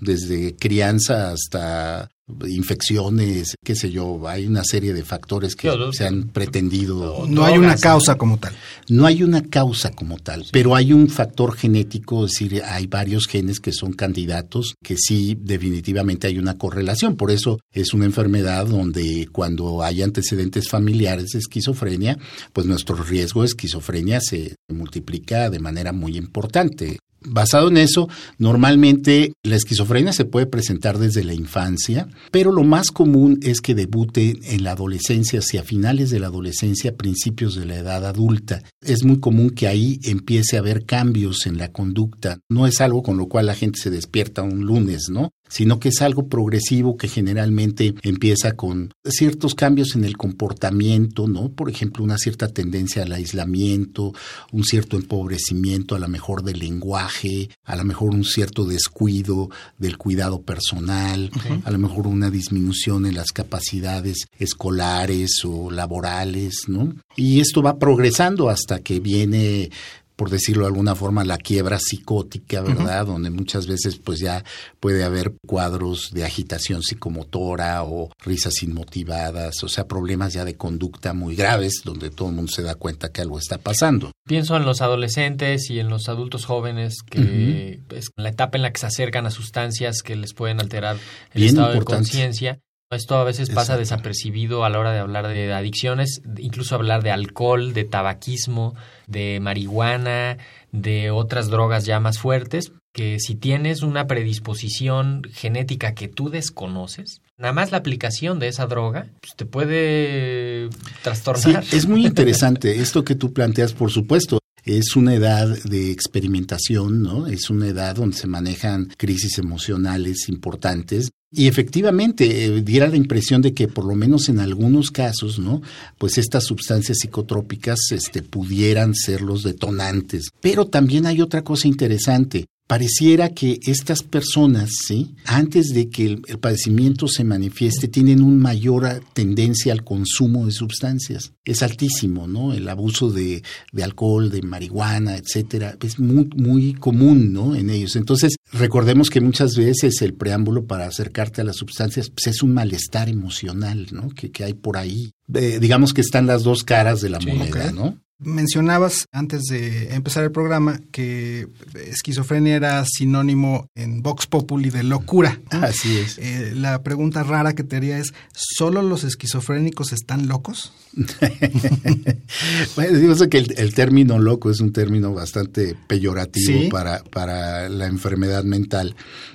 desde 0.00 0.56
crianza 0.56 1.30
hasta 1.30 2.10
infecciones, 2.46 3.54
qué 3.62 3.74
sé 3.74 3.90
yo, 3.90 4.26
hay 4.26 4.46
una 4.46 4.64
serie 4.64 4.94
de 4.94 5.04
factores 5.04 5.54
que 5.54 5.70
se 5.92 6.06
han 6.06 6.28
pretendido. 6.28 7.26
No, 7.28 7.44
hay 7.44 7.58
una 7.58 7.76
causa 7.76 8.16
como 8.16 8.38
tal. 8.38 8.54
No 8.88 9.06
hay 9.06 9.22
una 9.22 9.42
causa 9.42 9.90
como 9.90 10.18
tal, 10.18 10.46
pero 10.50 10.74
hay 10.74 10.92
un 10.92 11.08
factor 11.08 11.54
genético, 11.54 12.24
es 12.24 12.32
decir, 12.32 12.62
hay 12.64 12.86
varios 12.86 13.26
genes 13.26 13.60
que 13.60 13.72
son 13.72 13.92
candidatos 13.92 14.74
que 14.82 14.96
sí 14.96 15.36
definitivamente 15.38 16.26
hay 16.26 16.38
una 16.38 16.56
correlación. 16.56 17.16
Por 17.16 17.30
eso 17.30 17.60
es 17.72 17.92
una 17.92 18.06
enfermedad 18.06 18.66
donde 18.66 19.28
cuando 19.30 19.82
hay 19.82 20.02
antecedentes 20.02 20.68
familiares 20.68 21.30
de 21.32 21.40
esquizofrenia, 21.40 22.18
pues 22.52 22.66
nuestro 22.66 22.96
riesgo 22.96 23.42
de 23.42 23.48
esquizofrenia 23.48 24.20
se 24.20 24.56
multiplica 24.68 25.50
de 25.50 25.58
manera 25.58 25.92
muy 25.92 26.16
importante. 26.16 26.98
Basado 27.26 27.68
en 27.68 27.78
eso, 27.78 28.08
normalmente 28.38 29.32
la 29.42 29.56
esquizofrenia 29.56 30.12
se 30.12 30.26
puede 30.26 30.46
presentar 30.46 30.98
desde 30.98 31.24
la 31.24 31.34
infancia, 31.34 32.08
pero 32.30 32.52
lo 32.52 32.64
más 32.64 32.90
común 32.90 33.38
es 33.42 33.60
que 33.60 33.74
debute 33.74 34.38
en 34.42 34.62
la 34.62 34.72
adolescencia, 34.72 35.38
hacia 35.38 35.62
finales 35.62 36.10
de 36.10 36.20
la 36.20 36.26
adolescencia, 36.26 36.96
principios 36.96 37.54
de 37.54 37.66
la 37.66 37.76
edad 37.76 38.04
adulta. 38.04 38.62
Es 38.82 39.04
muy 39.04 39.20
común 39.20 39.50
que 39.50 39.66
ahí 39.66 40.00
empiece 40.04 40.56
a 40.56 40.60
haber 40.60 40.84
cambios 40.84 41.46
en 41.46 41.58
la 41.58 41.72
conducta. 41.72 42.38
No 42.48 42.66
es 42.66 42.80
algo 42.80 43.02
con 43.02 43.16
lo 43.16 43.26
cual 43.26 43.46
la 43.46 43.54
gente 43.54 43.80
se 43.80 43.90
despierta 43.90 44.42
un 44.42 44.66
lunes, 44.66 45.08
¿no? 45.10 45.30
Sino 45.54 45.78
que 45.78 45.90
es 45.90 46.02
algo 46.02 46.26
progresivo 46.26 46.96
que 46.96 47.06
generalmente 47.06 47.94
empieza 48.02 48.56
con 48.56 48.92
ciertos 49.04 49.54
cambios 49.54 49.94
en 49.94 50.04
el 50.04 50.16
comportamiento, 50.16 51.28
¿no? 51.28 51.48
Por 51.50 51.70
ejemplo, 51.70 52.02
una 52.02 52.18
cierta 52.18 52.48
tendencia 52.48 53.04
al 53.04 53.12
aislamiento, 53.12 54.12
un 54.50 54.64
cierto 54.64 54.96
empobrecimiento 54.96 55.94
a 55.94 56.00
lo 56.00 56.08
mejor 56.08 56.42
del 56.42 56.58
lenguaje, 56.58 57.50
a 57.62 57.76
lo 57.76 57.84
mejor 57.84 58.10
un 58.10 58.24
cierto 58.24 58.64
descuido 58.64 59.48
del 59.78 59.96
cuidado 59.96 60.42
personal, 60.42 61.30
a 61.62 61.70
lo 61.70 61.78
mejor 61.78 62.08
una 62.08 62.30
disminución 62.30 63.06
en 63.06 63.14
las 63.14 63.30
capacidades 63.30 64.26
escolares 64.36 65.44
o 65.44 65.70
laborales, 65.70 66.64
¿no? 66.66 66.96
Y 67.14 67.38
esto 67.38 67.62
va 67.62 67.78
progresando 67.78 68.48
hasta 68.48 68.80
que 68.80 68.98
viene 68.98 69.70
por 70.16 70.30
decirlo 70.30 70.62
de 70.62 70.68
alguna 70.68 70.94
forma, 70.94 71.24
la 71.24 71.38
quiebra 71.38 71.78
psicótica, 71.78 72.60
¿verdad? 72.60 73.06
Donde 73.06 73.30
muchas 73.30 73.66
veces 73.66 73.96
pues 73.96 74.20
ya 74.20 74.44
puede 74.80 75.04
haber 75.04 75.34
cuadros 75.46 76.10
de 76.12 76.24
agitación 76.24 76.82
psicomotora 76.82 77.82
o 77.82 78.10
risas 78.24 78.62
inmotivadas, 78.62 79.62
o 79.64 79.68
sea, 79.68 79.86
problemas 79.86 80.32
ya 80.32 80.44
de 80.44 80.56
conducta 80.56 81.14
muy 81.14 81.34
graves 81.34 81.82
donde 81.84 82.10
todo 82.10 82.28
el 82.28 82.36
mundo 82.36 82.52
se 82.52 82.62
da 82.62 82.74
cuenta 82.74 83.10
que 83.10 83.22
algo 83.22 83.38
está 83.38 83.58
pasando. 83.58 84.12
Pienso 84.26 84.56
en 84.56 84.64
los 84.64 84.80
adolescentes 84.80 85.70
y 85.70 85.80
en 85.80 85.88
los 85.88 86.08
adultos 86.08 86.44
jóvenes 86.44 87.02
que 87.02 87.80
es 87.90 88.10
la 88.16 88.28
etapa 88.28 88.56
en 88.56 88.62
la 88.62 88.72
que 88.72 88.80
se 88.80 88.86
acercan 88.86 89.26
a 89.26 89.30
sustancias 89.30 90.02
que 90.02 90.16
les 90.16 90.32
pueden 90.34 90.60
alterar 90.60 90.96
el 91.32 91.42
estado 91.42 91.72
de 91.72 91.84
conciencia. 91.84 92.60
Esto 92.90 93.16
a 93.16 93.24
veces 93.24 93.50
pasa 93.50 93.76
desapercibido 93.76 94.64
a 94.64 94.70
la 94.70 94.78
hora 94.78 94.92
de 94.92 95.00
hablar 95.00 95.26
de 95.26 95.52
adicciones, 95.52 96.22
incluso 96.38 96.74
hablar 96.74 97.02
de 97.02 97.10
alcohol, 97.10 97.72
de 97.72 97.84
tabaquismo, 97.84 98.74
de 99.06 99.40
marihuana, 99.40 100.38
de 100.70 101.10
otras 101.10 101.48
drogas 101.48 101.86
ya 101.86 101.98
más 101.98 102.18
fuertes, 102.18 102.72
que 102.92 103.18
si 103.18 103.34
tienes 103.34 103.82
una 103.82 104.06
predisposición 104.06 105.22
genética 105.32 105.94
que 105.94 106.08
tú 106.08 106.30
desconoces, 106.30 107.20
nada 107.36 107.52
más 107.52 107.72
la 107.72 107.78
aplicación 107.78 108.38
de 108.38 108.48
esa 108.48 108.66
droga 108.66 109.08
pues, 109.20 109.34
te 109.34 109.44
puede 109.44 110.68
trastornar. 111.02 111.64
Sí, 111.64 111.76
es 111.76 111.86
muy 111.86 112.06
interesante 112.06 112.80
esto 112.80 113.04
que 113.04 113.16
tú 113.16 113.32
planteas, 113.32 113.72
por 113.72 113.90
supuesto. 113.90 114.38
Es 114.62 114.96
una 114.96 115.14
edad 115.14 115.46
de 115.64 115.90
experimentación, 115.90 117.02
¿no? 117.02 117.26
Es 117.26 117.50
una 117.50 117.66
edad 117.66 117.96
donde 117.96 118.16
se 118.16 118.26
manejan 118.26 118.86
crisis 118.96 119.36
emocionales 119.38 120.28
importantes 120.28 121.10
y 121.34 121.48
efectivamente, 121.48 122.44
eh, 122.44 122.62
diera 122.62 122.88
la 122.88 122.96
impresión 122.96 123.42
de 123.42 123.54
que 123.54 123.68
por 123.68 123.84
lo 123.84 123.94
menos 123.94 124.28
en 124.28 124.40
algunos 124.40 124.90
casos, 124.90 125.38
¿no? 125.38 125.62
Pues 125.98 126.18
estas 126.18 126.44
sustancias 126.44 126.98
psicotrópicas 127.00 127.78
este, 127.90 128.22
pudieran 128.22 128.94
ser 128.94 129.20
los 129.20 129.42
detonantes. 129.42 130.30
Pero 130.40 130.66
también 130.66 131.06
hay 131.06 131.20
otra 131.20 131.42
cosa 131.42 131.68
interesante 131.68 132.46
pareciera 132.66 133.30
que 133.30 133.60
estas 133.66 134.02
personas, 134.02 134.70
¿sí? 134.86 135.14
antes 135.26 135.68
de 135.68 135.90
que 135.90 136.06
el, 136.06 136.38
padecimiento 136.38 137.08
se 137.08 137.24
manifieste, 137.24 137.88
tienen 137.88 138.22
una 138.22 138.42
mayor 138.42 139.02
tendencia 139.12 139.72
al 139.72 139.84
consumo 139.84 140.46
de 140.46 140.52
sustancias. 140.52 141.32
Es 141.44 141.62
altísimo, 141.62 142.26
¿no? 142.26 142.54
El 142.54 142.68
abuso 142.68 143.10
de, 143.10 143.42
alcohol, 143.82 144.30
de 144.30 144.42
marihuana, 144.42 145.16
etcétera, 145.16 145.76
es 145.82 145.98
muy, 145.98 146.28
muy 146.36 146.74
común, 146.74 147.32
¿no? 147.32 147.54
En 147.54 147.70
ellos. 147.70 147.96
Entonces, 147.96 148.36
recordemos 148.52 149.10
que 149.10 149.20
muchas 149.20 149.56
veces 149.56 150.00
el 150.02 150.14
preámbulo 150.14 150.66
para 150.66 150.86
acercarte 150.86 151.42
a 151.42 151.44
las 151.44 151.56
sustancias 151.56 152.10
pues, 152.10 152.28
es 152.28 152.42
un 152.42 152.54
malestar 152.54 153.08
emocional, 153.08 153.88
¿no? 153.92 154.08
Que, 154.08 154.32
hay 154.42 154.54
por 154.54 154.76
ahí. 154.76 155.12
Eh, 155.34 155.58
digamos 155.60 155.94
que 155.94 156.00
están 156.00 156.26
las 156.26 156.42
dos 156.42 156.64
caras 156.64 157.00
de 157.00 157.10
la 157.10 157.20
moneda, 157.20 157.72
¿no? 157.72 157.98
Mencionabas 158.18 159.06
antes 159.12 159.42
de 159.44 159.94
empezar 159.94 160.24
el 160.24 160.30
programa 160.30 160.80
que 160.92 161.48
esquizofrenia 161.74 162.54
era 162.54 162.84
sinónimo 162.84 163.66
en 163.74 164.02
Vox 164.02 164.26
Populi 164.26 164.70
de 164.70 164.84
locura. 164.84 165.40
Así 165.50 165.98
es. 165.98 166.18
Eh, 166.18 166.52
la 166.54 166.82
pregunta 166.82 167.24
rara 167.24 167.54
que 167.54 167.64
te 167.64 167.76
haría 167.76 167.98
es, 167.98 168.14
¿solo 168.32 168.82
los 168.82 169.02
esquizofrénicos 169.02 169.92
están 169.92 170.28
locos? 170.28 170.72
bueno, 172.76 172.98
digo 172.98 173.28
que 173.28 173.38
el, 173.38 173.74
término 173.74 174.18
loco 174.20 174.50
es 174.50 174.60
un 174.60 174.72
término 174.72 175.12
bastante 175.12 175.74
peyorativo 175.88 176.68
para, 176.70 177.02
para 177.02 177.68
la 177.68 177.86
enfermedad 177.86 178.44
mental 178.44 178.94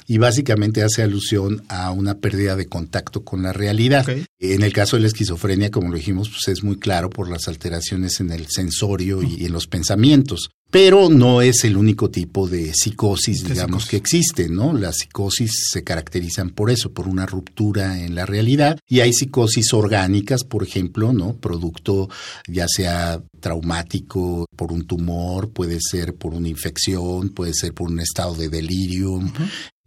y 0.10 0.18
básicamente 0.18 0.82
hace 0.82 1.04
alusión 1.04 1.64
a 1.68 1.92
una 1.92 2.16
pérdida 2.16 2.56
de 2.56 2.68
contacto 2.68 3.24
con 3.24 3.44
la 3.44 3.54
realidad. 3.54 4.08
En 4.40 4.64
el 4.64 4.74
caso 4.74 4.96
de 4.96 5.02
la 5.02 5.08
esquizofrenia, 5.08 5.70
como 5.70 5.90
lo 5.90 5.98
dijimos, 5.98 6.30
pues 6.30 6.48
es 6.48 6.64
muy 6.64 6.78
claro 6.80 7.12
por 7.12 7.30
las 7.30 7.48
alteraciones 7.48 8.20
en 8.20 8.32
el 8.32 8.48
sensorio 8.70 9.22
y 9.24 9.46
en 9.46 9.52
los 9.52 9.68
pensamientos. 9.68 10.50
Pero 10.72 11.10
no 11.10 11.42
es 11.42 11.64
el 11.64 11.78
único 11.78 12.12
tipo 12.12 12.48
de 12.48 12.74
psicosis, 12.76 13.44
digamos, 13.44 13.88
que 13.88 13.98
existe, 13.98 14.50
¿no? 14.50 14.72
Las 14.72 14.98
psicosis 14.98 15.70
se 15.72 15.84
caracterizan 15.84 16.52
por 16.52 16.70
eso, 16.70 16.94
por 16.94 17.08
una 17.08 17.26
ruptura 17.26 18.00
en 18.00 18.14
la 18.14 18.28
realidad. 18.28 18.78
Y 18.88 19.00
hay 19.00 19.12
psicosis 19.12 19.74
orgánicas, 19.74 20.44
por 20.44 20.62
ejemplo, 20.62 21.12
¿no? 21.12 21.36
Producto 21.38 22.08
ya 22.48 22.68
sea 22.68 23.20
traumático 23.40 24.46
por 24.56 24.72
un 24.72 24.86
tumor, 24.86 25.50
puede 25.50 25.80
ser 25.82 26.14
por 26.14 26.36
una 26.36 26.50
infección, 26.50 27.30
puede 27.30 27.56
ser 27.56 27.74
por 27.74 27.90
un 27.90 28.00
estado 28.00 28.36
de 28.36 28.50
delirium. 28.50 29.32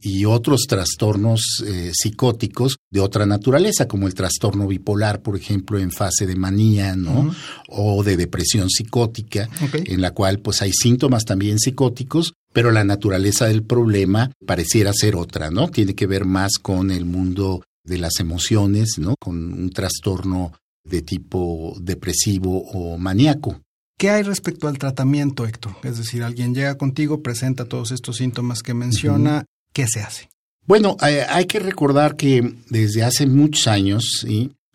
Y 0.02 0.24
otros 0.24 0.66
trastornos 0.68 1.62
eh, 1.64 1.92
psicóticos 1.94 2.76
de 2.90 3.00
otra 3.00 3.24
naturaleza, 3.24 3.86
como 3.86 4.08
el 4.08 4.14
trastorno 4.14 4.66
bipolar, 4.66 5.22
por 5.22 5.36
ejemplo, 5.36 5.78
en 5.78 5.92
fase 5.92 6.26
de 6.26 6.34
manía, 6.34 6.96
¿no? 6.96 7.32
O 7.68 8.02
de 8.02 8.16
depresión 8.16 8.68
psicótica, 8.68 9.48
en 9.72 10.00
la 10.00 10.10
cual 10.10 10.40
pues 10.40 10.60
hay 10.60 10.72
síntomas 10.72 11.24
también 11.24 11.60
psicóticos, 11.60 12.34
pero 12.52 12.72
la 12.72 12.82
naturaleza 12.82 13.46
del 13.46 13.62
problema 13.62 14.32
pareciera 14.44 14.92
ser 14.92 15.14
otra, 15.14 15.50
¿no? 15.50 15.68
Tiene 15.68 15.94
que 15.94 16.08
ver 16.08 16.24
más 16.24 16.58
con 16.60 16.90
el 16.90 17.04
mundo 17.04 17.62
de 17.84 17.98
las 17.98 18.18
emociones, 18.18 18.98
¿no? 18.98 19.14
Con 19.20 19.52
un 19.52 19.70
trastorno 19.70 20.52
de 20.84 21.02
tipo 21.02 21.76
depresivo 21.80 22.62
o 22.72 22.98
maníaco. 22.98 23.60
¿Qué 23.98 24.10
hay 24.10 24.24
respecto 24.24 24.66
al 24.66 24.78
tratamiento, 24.78 25.46
Héctor? 25.46 25.76
Es 25.84 25.96
decir, 25.96 26.24
alguien 26.24 26.56
llega 26.56 26.76
contigo, 26.76 27.22
presenta 27.22 27.66
todos 27.66 27.92
estos 27.92 28.16
síntomas 28.16 28.62
que 28.62 28.74
menciona, 28.74 29.44
¿qué 29.72 29.86
se 29.88 30.00
hace? 30.00 30.28
Bueno, 30.64 30.96
hay 31.00 31.46
que 31.46 31.58
recordar 31.58 32.16
que 32.16 32.54
desde 32.68 33.02
hace 33.02 33.26
muchos 33.26 33.66
años 33.66 34.24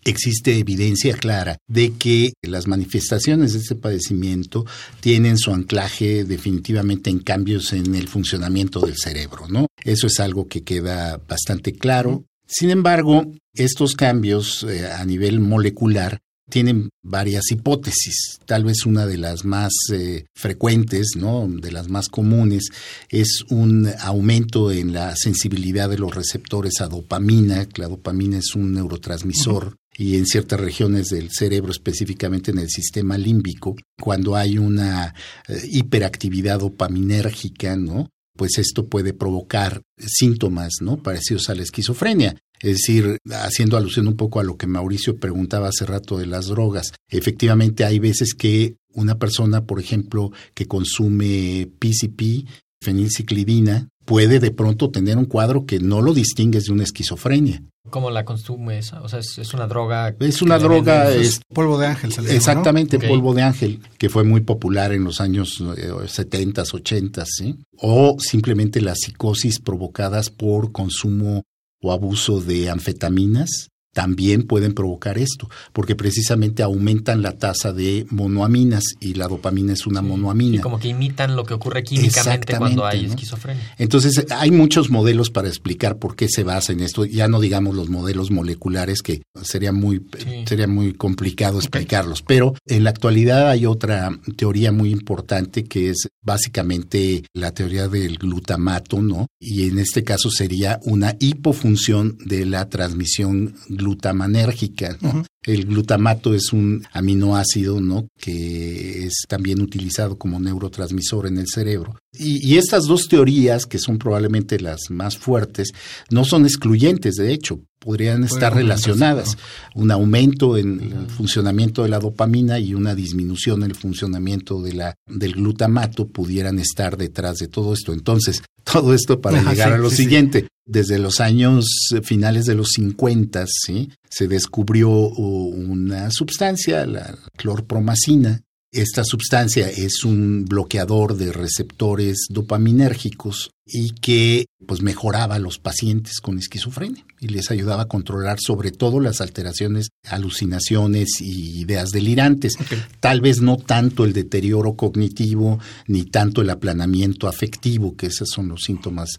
existe 0.03 0.57
evidencia 0.57 1.15
clara 1.15 1.57
de 1.67 1.93
que 1.93 2.33
las 2.41 2.67
manifestaciones 2.67 3.53
de 3.53 3.59
este 3.59 3.75
padecimiento 3.75 4.65
tienen 4.99 5.37
su 5.37 5.53
anclaje 5.53 6.23
definitivamente 6.23 7.09
en 7.09 7.19
cambios 7.19 7.73
en 7.73 7.95
el 7.95 8.07
funcionamiento 8.07 8.79
del 8.81 8.95
cerebro, 8.97 9.47
¿no? 9.47 9.67
Eso 9.83 10.07
es 10.07 10.19
algo 10.19 10.47
que 10.47 10.63
queda 10.63 11.21
bastante 11.27 11.73
claro. 11.73 12.25
Sin 12.45 12.69
embargo, 12.69 13.31
estos 13.53 13.95
cambios 13.95 14.63
eh, 14.63 14.87
a 14.87 15.03
nivel 15.05 15.39
molecular 15.39 16.19
tienen 16.49 16.89
varias 17.03 17.51
hipótesis. 17.51 18.39
Tal 18.45 18.63
vez 18.63 18.85
una 18.85 19.05
de 19.05 19.17
las 19.17 19.45
más 19.45 19.73
eh, 19.91 20.25
frecuentes, 20.35 21.11
¿no? 21.17 21.47
de 21.47 21.71
las 21.71 21.89
más 21.89 22.07
comunes, 22.09 22.69
es 23.09 23.43
un 23.49 23.89
aumento 23.99 24.71
en 24.71 24.93
la 24.93 25.15
sensibilidad 25.15 25.89
de 25.89 25.97
los 25.97 26.13
receptores 26.13 26.81
a 26.81 26.87
dopamina. 26.87 27.67
La 27.75 27.87
dopamina 27.87 28.37
es 28.37 28.55
un 28.55 28.73
neurotransmisor. 28.73 29.75
Y 29.99 30.15
en 30.15 30.27
ciertas 30.27 30.59
regiones 30.59 31.07
del 31.07 31.31
cerebro, 31.31 31.71
específicamente 31.71 32.51
en 32.51 32.59
el 32.59 32.69
sistema 32.69 33.17
límbico, 33.17 33.75
cuando 33.99 34.35
hay 34.35 34.59
una 34.59 35.15
eh, 35.47 35.59
hiperactividad 35.71 36.59
dopaminérgica, 36.59 37.75
¿no? 37.75 38.07
pues 38.37 38.57
esto 38.59 38.87
puede 38.87 39.13
provocar 39.13 39.81
síntomas 39.97 40.75
¿no? 40.81 41.01
parecidos 41.01 41.49
a 41.49 41.55
la 41.55 41.63
esquizofrenia. 41.63 42.37
Es 42.61 42.77
decir, 42.77 43.17
haciendo 43.31 43.77
alusión 43.77 44.07
un 44.07 44.15
poco 44.15 44.39
a 44.39 44.43
lo 44.43 44.57
que 44.57 44.67
Mauricio 44.67 45.17
preguntaba 45.17 45.69
hace 45.69 45.85
rato 45.85 46.17
de 46.17 46.25
las 46.25 46.47
drogas, 46.47 46.93
efectivamente 47.09 47.85
hay 47.85 47.99
veces 47.99 48.33
que 48.33 48.75
una 48.93 49.19
persona, 49.19 49.65
por 49.65 49.79
ejemplo, 49.79 50.31
que 50.53 50.67
consume 50.67 51.69
PCP, 51.79 52.47
fenilciclidina, 52.81 53.89
puede 54.05 54.39
de 54.39 54.51
pronto 54.51 54.89
tener 54.89 55.17
un 55.17 55.25
cuadro 55.25 55.65
que 55.65 55.79
no 55.79 56.01
lo 56.01 56.13
distingue 56.13 56.61
de 56.61 56.71
una 56.71 56.83
esquizofrenia. 56.83 57.61
¿Cómo 57.89 58.09
la 58.09 58.25
consume 58.25 58.79
esa? 58.79 59.01
O 59.01 59.09
sea, 59.09 59.19
es, 59.19 59.53
una 59.53 59.67
droga. 59.67 60.15
Es 60.19 60.41
una 60.41 60.57
droga. 60.57 61.11
Es, 61.11 61.41
polvo 61.53 61.77
de 61.77 61.87
ángel, 61.87 62.11
se 62.11 62.35
Exactamente, 62.35 62.99
polvo 62.99 63.33
de 63.33 63.43
ángel, 63.43 63.81
que 63.97 64.09
fue 64.09 64.23
muy 64.23 64.41
popular 64.41 64.93
en 64.93 65.03
los 65.03 65.21
años 65.21 65.63
70, 66.07 66.61
eh, 66.61 66.65
80, 66.73 67.25
¿sí? 67.25 67.57
O 67.77 68.17
simplemente 68.19 68.81
las 68.81 68.99
psicosis 68.99 69.59
provocadas 69.59 70.29
por 70.29 70.71
consumo 70.71 71.43
o 71.81 71.91
abuso 71.91 72.41
de 72.41 72.69
anfetaminas 72.69 73.69
también 73.97 74.43
pueden 74.43 74.75
provocar 74.75 75.17
esto, 75.17 75.49
porque 75.73 75.95
precisamente 75.95 76.61
aumentan 76.61 77.23
la 77.23 77.31
tasa 77.31 77.73
de 77.73 78.05
monoaminas 78.11 78.83
y 78.99 79.15
la 79.15 79.27
dopamina 79.27 79.73
es 79.73 79.87
una 79.87 80.03
monoamina. 80.03 80.57
Y 80.57 80.59
como 80.59 80.77
que 80.77 80.89
imitan 80.89 81.35
lo 81.35 81.43
que 81.43 81.55
ocurre 81.55 81.81
químicamente 81.81 82.55
cuando 82.59 82.85
hay 82.85 83.05
esquizofrenia. 83.05 83.73
Entonces, 83.79 84.27
hay 84.29 84.51
muchos 84.51 84.91
modelos 84.91 85.31
para 85.31 85.47
explicar 85.47 85.97
por 85.97 86.15
qué 86.15 86.27
se 86.29 86.43
basa 86.43 86.73
en 86.73 86.81
esto, 86.81 87.05
ya 87.05 87.27
no 87.27 87.39
digamos 87.39 87.73
los 87.73 87.89
modelos 87.89 88.29
moleculares 88.29 89.01
que 89.01 89.23
sería 89.41 89.71
muy 89.71 90.05
sería 90.45 90.67
muy 90.67 90.93
complicado 90.93 91.57
explicarlos, 91.57 92.21
pero 92.21 92.53
en 92.67 92.83
la 92.83 92.91
actualidad 92.91 93.49
hay 93.49 93.65
otra 93.65 94.11
teoría 94.35 94.71
muy 94.71 94.91
importante 94.91 95.63
que 95.63 95.89
es 95.89 96.07
básicamente 96.21 97.23
la 97.33 97.51
teoría 97.51 97.87
del 97.87 98.19
glutamato, 98.19 99.01
¿no? 99.01 99.25
Y 99.39 99.67
en 99.67 99.79
este 99.79 100.03
caso 100.03 100.29
sería 100.29 100.79
una 100.83 101.15
hipofunción 101.19 102.17
de 102.23 102.45
la 102.45 102.69
transmisión 102.69 103.55
glutamanérgica. 103.87 104.97
El 105.43 105.65
glutamato 105.65 106.33
es 106.33 106.51
un 106.51 106.85
aminoácido 106.91 107.79
¿no? 107.79 108.09
que 108.19 109.05
es 109.05 109.23
también 109.29 109.61
utilizado 109.61 110.17
como 110.17 110.39
neurotransmisor 110.39 111.27
en 111.27 111.37
el 111.37 111.47
cerebro. 111.47 111.97
Y, 112.13 112.57
estas 112.57 112.85
dos 112.85 113.07
teorías, 113.07 113.65
que 113.65 113.77
son 113.77 113.97
probablemente 113.97 114.59
las 114.59 114.89
más 114.89 115.17
fuertes, 115.17 115.71
no 116.09 116.25
son 116.25 116.45
excluyentes, 116.45 117.15
de 117.15 117.31
hecho, 117.31 117.61
podrían 117.79 118.23
estar 118.23 118.53
relacionadas. 118.53 119.37
Un 119.75 119.91
aumento 119.91 120.57
en 120.57 120.79
el 120.79 121.07
funcionamiento 121.09 121.83
de 121.83 121.89
la 121.89 121.99
dopamina 121.99 122.59
y 122.59 122.73
una 122.73 122.95
disminución 122.95 123.63
en 123.63 123.71
el 123.71 123.75
funcionamiento 123.75 124.61
de 124.61 124.73
la, 124.73 124.95
del 125.07 125.33
glutamato 125.33 126.07
pudieran 126.07 126.59
estar 126.59 126.97
detrás 126.97 127.37
de 127.37 127.47
todo 127.47 127.73
esto. 127.73 127.93
Entonces, 127.93 128.43
todo 128.63 128.93
esto 128.93 129.21
para 129.21 129.41
llegar 129.41 129.73
a 129.73 129.77
lo 129.77 129.89
siguiente. 129.89 130.47
Desde 130.65 130.99
los 130.99 131.21
años 131.21 131.65
finales 132.03 132.45
de 132.45 132.55
los 132.55 132.71
50, 132.73 133.45
¿sí? 133.47 133.89
se 134.09 134.27
descubrió 134.27 134.89
una 134.89 136.11
sustancia, 136.11 136.85
la 136.85 137.17
clorpromacina, 137.37 138.41
esta 138.71 139.03
sustancia 139.03 139.69
es 139.69 140.03
un 140.03 140.45
bloqueador 140.45 141.15
de 141.15 141.31
receptores 141.31 142.27
dopaminérgicos 142.29 143.51
y 143.65 143.91
que 143.91 144.45
pues 144.65 144.81
mejoraba 144.81 145.35
a 145.35 145.39
los 145.39 145.57
pacientes 145.59 146.19
con 146.21 146.37
esquizofrenia 146.37 147.05
y 147.19 147.29
les 147.29 147.49
ayudaba 147.51 147.83
a 147.83 147.87
controlar 147.87 148.37
sobre 148.39 148.71
todo 148.71 148.99
las 148.99 149.21
alteraciones, 149.21 149.89
alucinaciones 150.05 151.21
y 151.21 151.61
ideas 151.61 151.89
delirantes. 151.89 152.53
Tal 152.99 153.21
vez 153.21 153.41
no 153.41 153.57
tanto 153.57 154.05
el 154.05 154.13
deterioro 154.13 154.75
cognitivo 154.75 155.59
ni 155.87 156.03
tanto 156.03 156.41
el 156.41 156.49
aplanamiento 156.49 157.27
afectivo, 157.27 157.95
que 157.95 158.07
esos 158.07 158.29
son 158.29 158.49
los 158.49 158.63
síntomas, 158.63 159.09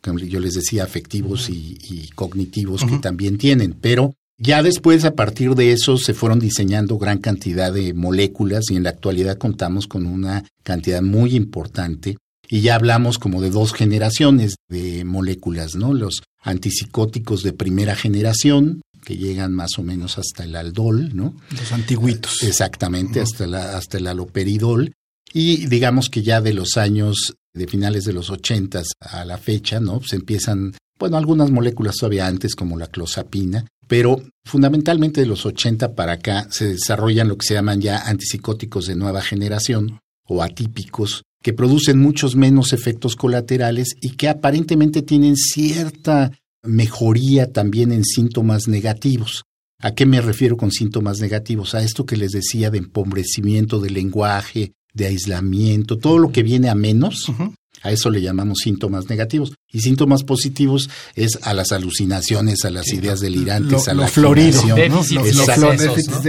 como 0.00 0.18
yo 0.18 0.40
les 0.40 0.54
decía, 0.54 0.84
afectivos 0.84 1.48
y, 1.50 2.08
cognitivos 2.14 2.84
que 2.84 2.98
también 2.98 3.38
tienen, 3.38 3.74
pero 3.74 4.14
ya 4.38 4.62
después, 4.62 5.04
a 5.04 5.16
partir 5.16 5.56
de 5.56 5.72
eso, 5.72 5.98
se 5.98 6.14
fueron 6.14 6.38
diseñando 6.38 6.96
gran 6.96 7.18
cantidad 7.18 7.72
de 7.72 7.92
moléculas 7.92 8.70
y 8.70 8.76
en 8.76 8.84
la 8.84 8.90
actualidad 8.90 9.36
contamos 9.36 9.88
con 9.88 10.06
una 10.06 10.44
cantidad 10.62 11.02
muy 11.02 11.34
importante. 11.34 12.16
Y 12.48 12.60
ya 12.60 12.76
hablamos 12.76 13.18
como 13.18 13.42
de 13.42 13.50
dos 13.50 13.74
generaciones 13.74 14.54
de 14.68 15.04
moléculas, 15.04 15.74
¿no? 15.74 15.92
Los 15.92 16.22
antipsicóticos 16.42 17.42
de 17.42 17.52
primera 17.52 17.96
generación, 17.96 18.80
que 19.04 19.16
llegan 19.16 19.54
más 19.54 19.76
o 19.76 19.82
menos 19.82 20.18
hasta 20.18 20.44
el 20.44 20.54
aldol, 20.54 21.16
¿no? 21.16 21.34
Los 21.50 21.72
antiguitos. 21.72 22.42
Exactamente, 22.44 23.20
hasta, 23.20 23.46
la, 23.46 23.76
hasta 23.76 23.98
el 23.98 24.06
aloperidol. 24.06 24.92
Y 25.32 25.66
digamos 25.66 26.08
que 26.08 26.22
ya 26.22 26.40
de 26.40 26.54
los 26.54 26.76
años 26.76 27.34
de 27.52 27.66
finales 27.66 28.04
de 28.04 28.12
los 28.12 28.30
ochentas 28.30 28.86
a 29.00 29.24
la 29.24 29.36
fecha, 29.36 29.80
¿no? 29.80 30.00
Se 30.02 30.16
empiezan, 30.16 30.74
bueno, 30.96 31.16
algunas 31.16 31.50
moléculas 31.50 31.96
todavía 31.96 32.28
antes, 32.28 32.54
como 32.54 32.78
la 32.78 32.86
clozapina, 32.86 33.66
pero 33.88 34.22
fundamentalmente 34.44 35.20
de 35.20 35.26
los 35.26 35.44
80 35.44 35.94
para 35.94 36.12
acá 36.12 36.46
se 36.50 36.68
desarrollan 36.68 37.28
lo 37.28 37.36
que 37.36 37.46
se 37.46 37.54
llaman 37.54 37.80
ya 37.80 37.98
antipsicóticos 37.98 38.86
de 38.86 38.94
nueva 38.94 39.22
generación 39.22 39.98
o 40.24 40.42
atípicos, 40.42 41.22
que 41.42 41.52
producen 41.52 41.98
muchos 41.98 42.36
menos 42.36 42.72
efectos 42.72 43.16
colaterales 43.16 43.96
y 44.00 44.10
que 44.10 44.28
aparentemente 44.28 45.02
tienen 45.02 45.36
cierta 45.36 46.30
mejoría 46.62 47.52
también 47.52 47.92
en 47.92 48.04
síntomas 48.04 48.68
negativos. 48.68 49.44
¿A 49.80 49.94
qué 49.94 50.06
me 50.06 50.20
refiero 50.20 50.56
con 50.56 50.70
síntomas 50.70 51.20
negativos? 51.20 51.74
A 51.74 51.82
esto 51.82 52.04
que 52.04 52.16
les 52.16 52.32
decía 52.32 52.70
de 52.70 52.78
empobrecimiento 52.78 53.80
del 53.80 53.94
lenguaje, 53.94 54.72
de 54.92 55.06
aislamiento, 55.06 55.98
todo 55.98 56.18
lo 56.18 56.32
que 56.32 56.42
viene 56.42 56.68
a 56.68 56.74
menos, 56.74 57.32
a 57.82 57.92
eso 57.92 58.10
le 58.10 58.20
llamamos 58.20 58.58
síntomas 58.62 59.08
negativos. 59.08 59.52
Y 59.70 59.80
síntomas 59.80 60.24
positivos 60.24 60.88
es 61.14 61.38
a 61.42 61.52
las 61.54 61.72
alucinaciones, 61.72 62.64
a 62.64 62.70
las 62.70 62.88
ideas 62.92 63.20
delirantes, 63.20 63.88
a 63.88 63.94
la 63.94 64.08
florido, 64.08 64.62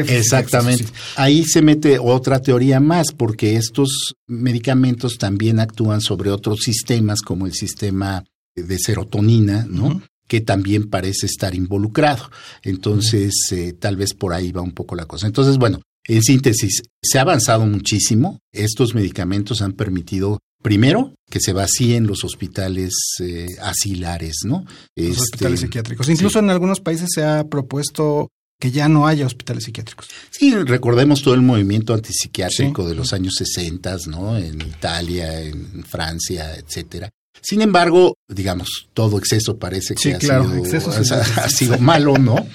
Exactamente. 0.08 0.86
Ahí 1.16 1.44
se 1.46 1.62
mete 1.62 2.00
otra 2.00 2.42
teoría 2.42 2.80
más, 2.80 3.12
porque 3.16 3.56
estos 3.56 4.16
medicamentos 4.28 5.18
también 5.18 5.60
actúan 5.60 6.02
sobre 6.02 6.32
otros 6.32 6.60
sistemas, 6.60 7.22
como 7.22 7.46
el 7.46 7.54
sistema 7.54 8.24
de 8.56 8.78
serotonina, 8.78 9.66
¿no? 9.70 10.02
que 10.30 10.42
también 10.42 10.90
parece 10.90 11.26
estar 11.26 11.56
involucrado. 11.56 12.30
Entonces, 12.62 13.34
eh, 13.52 13.74
tal 13.74 13.98
vez 13.98 14.14
por 14.14 14.34
ahí 14.34 14.52
va 14.52 14.62
un 14.62 14.74
poco 14.74 14.96
la 14.96 15.06
cosa. 15.06 15.26
Entonces, 15.26 15.58
bueno, 15.58 15.82
en 16.08 16.22
síntesis, 16.22 16.84
se 17.02 17.18
ha 17.18 17.22
avanzado 17.22 17.66
muchísimo. 17.66 18.40
Estos 18.52 18.94
medicamentos 18.94 19.62
han 19.62 19.74
permitido 19.74 20.40
Primero, 20.62 21.14
que 21.30 21.40
se 21.40 21.54
vacíen 21.54 22.06
los 22.08 22.24
hospitales 22.24 22.94
eh, 23.22 23.46
asilares, 23.62 24.40
¿no? 24.46 24.66
Los 24.96 25.08
este, 25.10 25.22
hospitales 25.22 25.60
psiquiátricos. 25.62 26.10
Incluso 26.10 26.40
en 26.40 26.50
algunos 26.50 26.82
países 26.82 27.10
se 27.14 27.24
ha 27.24 27.46
propuesto 27.46 28.28
que 28.60 28.72
ya 28.72 28.90
no 28.90 29.08
haya 29.08 29.26
hospitales 29.26 29.64
psiquiátricos. 29.64 30.08
Sí, 30.32 30.54
recordemos 30.54 31.22
todo 31.22 31.34
el 31.34 31.42
movimiento 31.42 31.94
antipsiquiátrico 31.94 32.88
de 32.90 32.96
los 32.96 33.14
años 33.14 33.36
60, 33.38 33.98
¿no? 34.08 34.38
En 34.38 34.60
Italia, 34.62 35.42
en 35.42 35.86
Francia, 35.86 36.56
etcétera. 36.56 37.10
Sin 37.42 37.62
embargo, 37.62 38.16
digamos, 38.28 38.90
todo 38.94 39.18
exceso 39.18 39.58
parece 39.58 39.96
que 39.96 40.02
Sí, 40.02 40.12
ha, 40.12 40.18
claro, 40.18 40.44
sido, 40.44 40.58
exceso 40.58 40.92
ha- 40.92 41.44
ha 41.46 41.50
sido 41.50 41.78
malo, 41.80 42.18
¿no? 42.18 42.46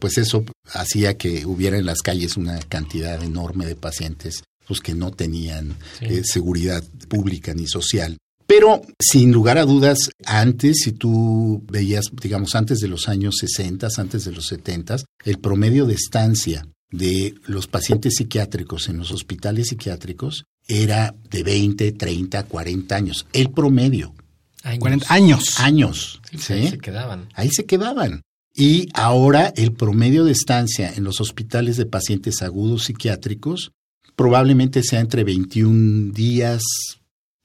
Pues 0.00 0.18
eso 0.18 0.44
hacía 0.72 1.16
que 1.16 1.46
hubiera 1.46 1.78
en 1.78 1.86
las 1.86 2.02
calles 2.02 2.36
una 2.36 2.58
cantidad 2.58 3.22
enorme 3.22 3.64
de 3.64 3.76
pacientes 3.76 4.42
pues, 4.68 4.80
que 4.80 4.94
no 4.94 5.10
tenían 5.10 5.76
Sí. 5.98 6.04
eh, 6.04 6.22
seguridad 6.24 6.84
pública 7.08 7.54
ni 7.54 7.66
social. 7.66 8.16
Pero 8.46 8.80
sin 8.98 9.32
lugar 9.32 9.58
a 9.58 9.64
dudas, 9.66 9.98
antes, 10.24 10.78
si 10.84 10.92
tú 10.92 11.62
veías, 11.70 12.06
digamos, 12.22 12.54
antes 12.54 12.78
de 12.78 12.88
los 12.88 13.08
años 13.08 13.34
60, 13.40 13.88
antes 13.98 14.24
de 14.24 14.32
los 14.32 14.46
70, 14.46 14.96
el 15.24 15.38
promedio 15.38 15.84
de 15.84 15.94
estancia 15.94 16.66
de 16.90 17.34
los 17.46 17.66
pacientes 17.66 18.14
psiquiátricos 18.16 18.88
en 18.88 18.96
los 18.96 19.10
hospitales 19.12 19.68
psiquiátricos 19.68 20.44
era 20.66 21.14
de 21.30 21.42
20, 21.42 21.92
30, 21.92 22.44
40 22.44 22.96
años. 22.96 23.26
El 23.34 23.50
promedio, 23.50 24.14
Años. 24.62 24.78
40 24.80 25.06
años. 25.14 25.60
años. 25.60 26.20
Sí, 26.30 26.36
pues 26.36 26.44
¿sí? 26.46 26.52
ahí 26.54 26.68
se 26.68 26.78
quedaban. 26.78 27.28
Ahí 27.34 27.50
se 27.50 27.64
quedaban. 27.66 28.22
Y 28.54 28.88
ahora 28.94 29.52
el 29.56 29.72
promedio 29.72 30.24
de 30.24 30.32
estancia 30.32 30.92
en 30.94 31.04
los 31.04 31.20
hospitales 31.20 31.76
de 31.76 31.86
pacientes 31.86 32.40
agudos 32.42 32.84
psiquiátricos 32.84 33.72
probablemente 34.18 34.82
sea 34.82 34.98
entre 34.98 35.22
21 35.22 36.12
días, 36.12 36.60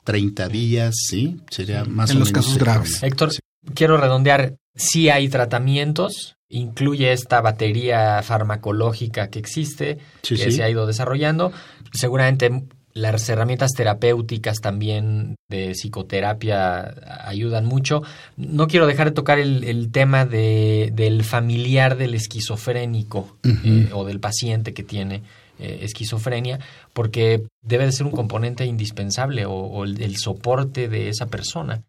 30 0.05 0.49
días, 0.49 0.95
¿sí? 1.07 1.37
Sería 1.51 1.85
más 1.85 2.09
En 2.09 2.17
o 2.17 2.19
los 2.21 2.29
menos 2.29 2.43
casos 2.45 2.53
el 2.57 2.59
graves. 2.63 2.89
promedio. 2.97 3.07
Héctor, 3.13 3.29
quiero 3.75 3.97
redondear. 3.97 4.55
Sí 4.75 5.07
hay 5.09 5.29
tratamientos, 5.29 6.35
incluye 6.49 7.13
esta 7.13 7.41
batería 7.41 8.21
farmacológica 8.23 9.29
que 9.29 9.37
existe, 9.37 9.99
Sí, 10.23 10.35
que 10.35 10.45
sí. 10.45 10.51
se 10.53 10.63
ha 10.63 10.69
ido 10.71 10.87
desarrollando. 10.87 11.51
Seguramente 11.93 12.63
las 12.95 13.29
herramientas 13.29 13.71
terapéuticas 13.77 14.57
también 14.61 15.35
de 15.47 15.73
psicoterapia 15.75 16.93
ayudan 17.25 17.65
mucho. 17.65 18.01
No 18.35 18.67
quiero 18.67 18.87
dejar 18.87 19.09
de 19.09 19.13
tocar 19.13 19.37
el, 19.37 19.63
el 19.63 19.91
tema 19.91 20.25
de, 20.25 20.91
del 20.95 21.23
familiar 21.23 21.97
del 21.97 22.15
esquizofrénico 22.15 23.37
eh, 23.43 23.89
o 23.93 24.05
del 24.05 24.19
paciente 24.19 24.73
que 24.73 24.83
tiene 24.83 25.21
eh, 25.59 25.79
esquizofrenia, 25.81 26.59
porque 26.93 27.43
debe 27.61 27.85
de 27.85 27.91
ser 27.91 28.05
un 28.05 28.11
componente 28.11 28.65
indispensable 28.65 29.45
o, 29.45 29.53
o 29.53 29.83
el, 29.83 30.01
el 30.01 30.17
soporte 30.17 30.87
de 30.87 31.09
esa 31.09 31.27
persona. 31.27 31.83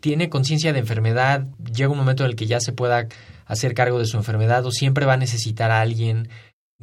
Tiene 0.00 0.28
conciencia 0.28 0.72
de 0.72 0.80
enfermedad, 0.80 1.46
llega 1.74 1.90
un 1.90 1.98
momento 1.98 2.24
en 2.24 2.30
el 2.30 2.36
que 2.36 2.46
ya 2.46 2.60
se 2.60 2.72
pueda 2.72 3.08
hacer 3.46 3.74
cargo 3.74 3.98
de 3.98 4.06
su 4.06 4.16
enfermedad 4.16 4.66
o 4.66 4.70
siempre 4.70 5.06
va 5.06 5.14
a 5.14 5.18
necesitar 5.18 5.70
a 5.70 5.80
alguien. 5.80 6.28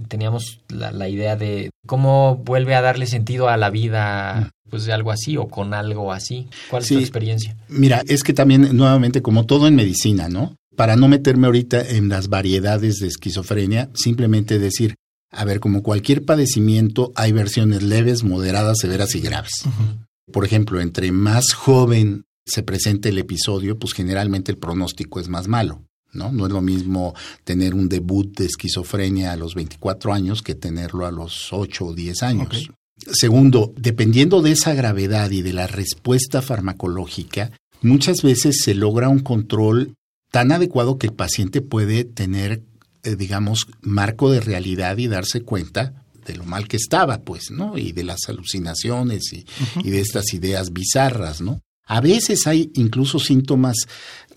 Teníamos 0.07 0.61
la, 0.69 0.91
la 0.91 1.07
idea 1.09 1.35
de 1.35 1.69
cómo 1.85 2.37
vuelve 2.37 2.73
a 2.73 2.81
darle 2.81 3.05
sentido 3.05 3.49
a 3.49 3.57
la 3.57 3.69
vida, 3.69 4.49
pues 4.69 4.85
de 4.85 4.93
algo 4.93 5.11
así 5.11 5.37
o 5.37 5.49
con 5.49 5.73
algo 5.73 6.13
así. 6.13 6.47
¿Cuál 6.69 6.81
es 6.81 6.87
tu 6.87 6.97
experiencia? 6.97 7.55
Mira, 7.67 8.01
es 8.07 8.23
que 8.23 8.33
también, 8.33 8.75
nuevamente, 8.75 9.21
como 9.21 9.45
todo 9.45 9.67
en 9.67 9.75
medicina, 9.75 10.29
¿no? 10.29 10.55
Para 10.75 10.95
no 10.95 11.07
meterme 11.07 11.47
ahorita 11.47 11.89
en 11.89 12.09
las 12.09 12.29
variedades 12.29 12.99
de 12.99 13.07
esquizofrenia, 13.07 13.89
simplemente 13.93 14.57
decir, 14.57 14.95
a 15.31 15.45
ver, 15.45 15.59
como 15.59 15.81
cualquier 15.81 16.25
padecimiento, 16.25 17.11
hay 17.15 17.31
versiones 17.31 17.83
leves, 17.83 18.23
moderadas, 18.23 18.79
severas 18.79 19.15
y 19.15 19.21
graves. 19.21 19.63
Por 20.31 20.45
ejemplo, 20.45 20.81
entre 20.81 21.11
más 21.11 21.53
joven 21.53 22.25
se 22.45 22.63
presente 22.63 23.09
el 23.09 23.17
episodio, 23.17 23.79
pues 23.79 23.93
generalmente 23.93 24.51
el 24.51 24.57
pronóstico 24.57 25.19
es 25.19 25.29
más 25.29 25.47
malo. 25.47 25.83
¿No? 26.13 26.29
no 26.29 26.45
es 26.45 26.51
lo 26.51 26.59
mismo 26.59 27.15
tener 27.45 27.73
un 27.73 27.87
debut 27.87 28.37
de 28.37 28.43
esquizofrenia 28.43 29.31
a 29.31 29.37
los 29.37 29.55
24 29.55 30.11
años 30.11 30.41
que 30.41 30.55
tenerlo 30.55 31.05
a 31.05 31.11
los 31.11 31.53
8 31.53 31.85
o 31.85 31.93
10 31.93 32.23
años. 32.23 32.69
Segundo, 32.97 33.73
dependiendo 33.77 34.41
de 34.41 34.51
esa 34.51 34.73
gravedad 34.73 35.31
y 35.31 35.41
de 35.41 35.53
la 35.53 35.67
respuesta 35.67 36.41
farmacológica, 36.41 37.51
muchas 37.81 38.23
veces 38.23 38.61
se 38.61 38.75
logra 38.75 39.07
un 39.07 39.19
control 39.19 39.95
tan 40.31 40.51
adecuado 40.51 40.97
que 40.97 41.07
el 41.07 41.13
paciente 41.13 41.61
puede 41.61 42.03
tener, 42.03 42.63
eh, 43.03 43.15
digamos, 43.15 43.67
marco 43.81 44.31
de 44.31 44.41
realidad 44.41 44.97
y 44.97 45.07
darse 45.07 45.41
cuenta 45.41 46.03
de 46.25 46.35
lo 46.35 46.45
mal 46.45 46.67
que 46.67 46.77
estaba, 46.77 47.21
pues, 47.21 47.51
¿no? 47.51 47.77
Y 47.77 47.91
de 47.91 48.03
las 48.03 48.29
alucinaciones 48.29 49.33
y, 49.33 49.45
y 49.83 49.89
de 49.89 50.01
estas 50.01 50.33
ideas 50.33 50.71
bizarras, 50.71 51.41
¿no? 51.41 51.61
A 51.85 51.99
veces 51.99 52.47
hay 52.47 52.71
incluso 52.75 53.19
síntomas 53.19 53.75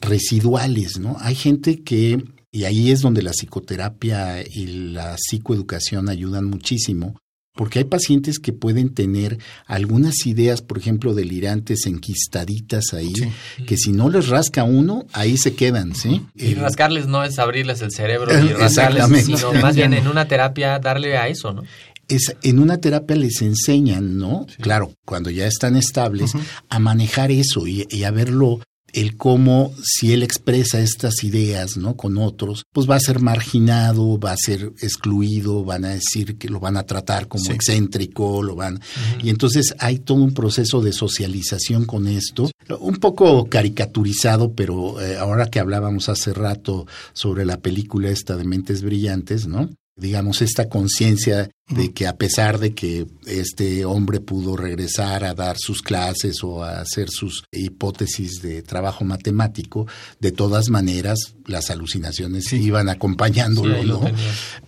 residuales, 0.00 0.98
¿no? 0.98 1.16
Hay 1.20 1.34
gente 1.34 1.82
que, 1.82 2.24
y 2.50 2.64
ahí 2.64 2.90
es 2.90 3.00
donde 3.00 3.22
la 3.22 3.32
psicoterapia 3.32 4.42
y 4.42 4.66
la 4.92 5.16
psicoeducación 5.16 6.08
ayudan 6.08 6.46
muchísimo, 6.46 7.20
porque 7.54 7.78
hay 7.78 7.84
pacientes 7.84 8.38
que 8.38 8.52
pueden 8.52 8.92
tener 8.94 9.38
algunas 9.66 10.26
ideas, 10.26 10.60
por 10.60 10.76
ejemplo, 10.78 11.14
delirantes 11.14 11.86
enquistaditas 11.86 12.92
ahí, 12.94 13.12
Sí. 13.14 13.64
que 13.64 13.76
si 13.76 13.92
no 13.92 14.08
les 14.10 14.28
rasca 14.28 14.64
uno, 14.64 15.06
ahí 15.12 15.36
se 15.36 15.54
quedan, 15.54 15.94
¿sí? 15.94 16.22
Y 16.34 16.52
Eh, 16.52 16.54
rascarles 16.56 17.06
no 17.06 17.22
es 17.24 17.38
abrirles 17.38 17.80
el 17.82 17.92
cerebro 17.92 18.32
Eh, 18.32 18.42
ni 18.42 18.48
rascarles, 18.48 19.04
exactamente. 19.04 19.36
sino 19.36 19.52
más 19.62 19.76
bien 19.76 19.94
en 19.94 20.08
una 20.08 20.26
terapia 20.26 20.78
darle 20.78 21.16
a 21.16 21.28
eso, 21.28 21.52
¿no? 21.52 21.62
es, 22.06 22.36
en 22.42 22.58
una 22.58 22.76
terapia 22.82 23.16
les 23.16 23.40
enseñan, 23.40 24.18
¿no? 24.18 24.46
Claro, 24.60 24.92
cuando 25.06 25.30
ya 25.30 25.46
están 25.46 25.74
estables, 25.74 26.32
a 26.68 26.78
manejar 26.78 27.30
eso 27.30 27.66
y, 27.66 27.86
y 27.88 28.04
a 28.04 28.10
verlo, 28.10 28.60
el 28.94 29.16
cómo 29.16 29.72
si 29.82 30.12
él 30.12 30.22
expresa 30.22 30.80
estas 30.80 31.22
ideas, 31.24 31.76
¿no? 31.76 31.96
Con 31.96 32.16
otros, 32.18 32.64
pues 32.72 32.88
va 32.88 32.96
a 32.96 33.00
ser 33.00 33.20
marginado, 33.20 34.18
va 34.18 34.32
a 34.32 34.36
ser 34.36 34.72
excluido, 34.80 35.64
van 35.64 35.84
a 35.84 35.90
decir 35.90 36.36
que 36.36 36.48
lo 36.48 36.60
van 36.60 36.76
a 36.76 36.84
tratar 36.84 37.28
como 37.28 37.44
Sí. 37.44 37.52
excéntrico, 37.52 38.42
lo 38.42 38.54
van... 38.54 38.80
Y 39.22 39.30
entonces 39.30 39.74
hay 39.78 39.98
todo 39.98 40.18
un 40.22 40.32
proceso 40.34 40.80
de 40.80 40.92
socialización 40.92 41.84
con 41.84 42.06
esto, 42.08 42.50
un 42.80 42.96
poco 42.96 43.46
caricaturizado, 43.46 44.52
pero 44.52 45.00
eh, 45.00 45.16
ahora 45.18 45.46
que 45.46 45.60
hablábamos 45.60 46.08
hace 46.08 46.32
rato 46.32 46.86
sobre 47.12 47.44
la 47.44 47.58
película 47.58 48.08
esta 48.10 48.36
de 48.36 48.44
Mentes 48.44 48.82
Brillantes, 48.82 49.46
¿no? 49.46 49.70
Digamos, 49.96 50.42
esta 50.42 50.68
conciencia 50.68 51.50
de 51.68 51.92
que 51.92 52.06
a 52.06 52.16
pesar 52.16 52.58
de 52.58 52.74
que 52.74 53.06
este 53.26 53.84
hombre 53.84 54.20
pudo 54.20 54.56
regresar 54.56 55.24
a 55.24 55.34
dar 55.34 55.56
sus 55.58 55.80
clases 55.82 56.42
o 56.42 56.62
a 56.62 56.80
hacer 56.80 57.08
sus 57.10 57.44
hipótesis 57.52 58.42
de 58.42 58.62
trabajo 58.62 59.04
matemático, 59.04 59.86
de 60.20 60.32
todas 60.32 60.68
maneras 60.68 61.34
las 61.46 61.70
alucinaciones 61.70 62.44
Sí. 62.44 62.56
iban 62.56 62.88
acompañándolo, 62.88 63.80
Sí, 63.82 63.88
¿no? 63.88 64.00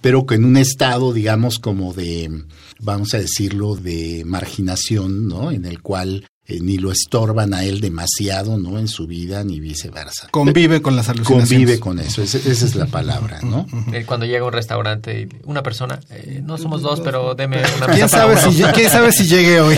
Pero 0.01 0.25
que 0.27 0.37
en 0.37 0.45
un 0.45 0.57
estado, 0.57 1.13
digamos, 1.13 1.59
como 1.59 1.93
de, 1.93 2.45
vamos 2.81 3.13
a 3.15 3.19
decirlo, 3.19 3.75
de 3.77 4.23
marginación, 4.25 5.29
¿no? 5.29 5.51
En 5.51 5.65
el 5.65 5.83
cual 5.83 6.27
eh, 6.49 6.59
ni 6.61 6.79
lo 6.79 6.91
estorban 6.93 7.55
a 7.55 7.65
él 7.65 7.81
demasiado, 7.81 8.57
¿no? 8.59 8.79
En 8.79 8.89
su 8.89 9.07
vida, 9.07 9.43
ni 9.45 9.61
viceversa. 9.61 10.29
Convive 10.31 10.81
con 10.83 10.97
las 10.97 11.09
alucinaciones. 11.09 11.49
Convive 11.49 11.81
con 11.81 11.99
eso, 11.99 12.23
esa, 12.23 12.39
esa 12.39 12.65
es 12.65 12.75
la 12.75 12.87
palabra, 12.87 13.41
¿no? 13.43 13.67
Eh, 13.93 14.05
Cuando 14.05 14.27
llega 14.27 14.41
a 14.41 14.47
un 14.47 14.53
restaurante 14.53 15.23
y 15.23 15.29
una 15.45 15.63
persona, 15.63 16.01
eh, 16.11 16.41
no 16.45 16.59
somos 16.59 16.83
dos, 16.83 17.01
pero 17.01 17.35
deme 17.35 17.59
una 17.77 17.87
¿Quién 17.87 18.09
para 18.09 18.37
si, 18.37 18.63
¿Quién 18.75 18.91
sabe 18.91 19.13
si 19.13 19.27
llegue 19.27 19.61
hoy? 19.61 19.77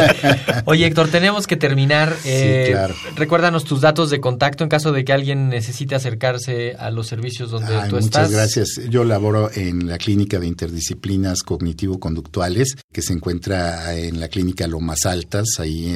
Oye, 0.64 0.86
Héctor, 0.86 1.08
tenemos 1.08 1.46
que 1.46 1.56
terminar. 1.56 2.14
Eh, 2.24 2.68
claro. 2.70 2.94
Recuérdanos 3.14 3.64
tus 3.64 3.80
datos 3.80 4.10
de 4.10 4.20
contacto 4.20 4.64
en 4.64 4.68
caso 4.68 4.92
de 4.92 5.04
que 5.04 5.12
alguien 5.12 5.48
necesite 5.48 5.94
acercarse 5.94 6.74
a 6.78 6.90
los 6.90 7.06
servicios 7.06 7.50
donde 7.50 7.76
Ay, 7.76 7.88
tú 7.88 7.96
muchas 7.96 8.04
estás. 8.06 8.30
gracias. 8.30 8.80
Yo 8.90 9.04
laboro 9.04 9.50
en 9.54 9.86
la 9.88 9.98
Clínica 9.98 10.38
de 10.38 10.46
Interdisciplinas 10.46 11.42
Cognitivo-Conductuales, 11.42 12.76
que 12.92 13.02
se 13.02 13.12
encuentra 13.12 13.94
en 13.96 14.20
la 14.20 14.28
Clínica 14.28 14.66
Lomas 14.66 15.06
Altas, 15.06 15.46
ahí 15.58 15.94
en 15.94 15.95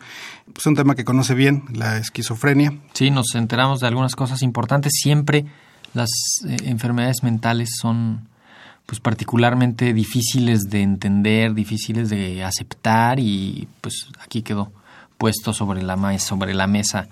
pues, 0.52 0.66
un 0.66 0.74
tema 0.74 0.94
que 0.94 1.04
conoce 1.04 1.34
bien, 1.34 1.64
la 1.72 1.96
esquizofrenia. 1.96 2.72
Sí, 2.92 3.10
nos 3.10 3.34
enteramos 3.34 3.80
de 3.80 3.86
algunas 3.86 4.14
cosas 4.14 4.42
importantes. 4.42 4.92
Siempre 4.94 5.46
las 5.94 6.10
eh, 6.46 6.56
enfermedades 6.64 7.22
mentales 7.22 7.70
son 7.80 8.28
pues 8.86 9.00
particularmente 9.00 9.94
difíciles 9.94 10.64
de 10.68 10.82
entender, 10.82 11.54
difíciles 11.54 12.10
de 12.10 12.44
aceptar 12.44 13.18
y 13.18 13.66
pues 13.80 14.08
aquí 14.22 14.42
quedó 14.42 14.70
puesto 15.16 15.54
sobre 15.54 15.82
la, 15.82 16.18
sobre 16.18 16.52
la 16.52 16.66
mesa 16.66 17.08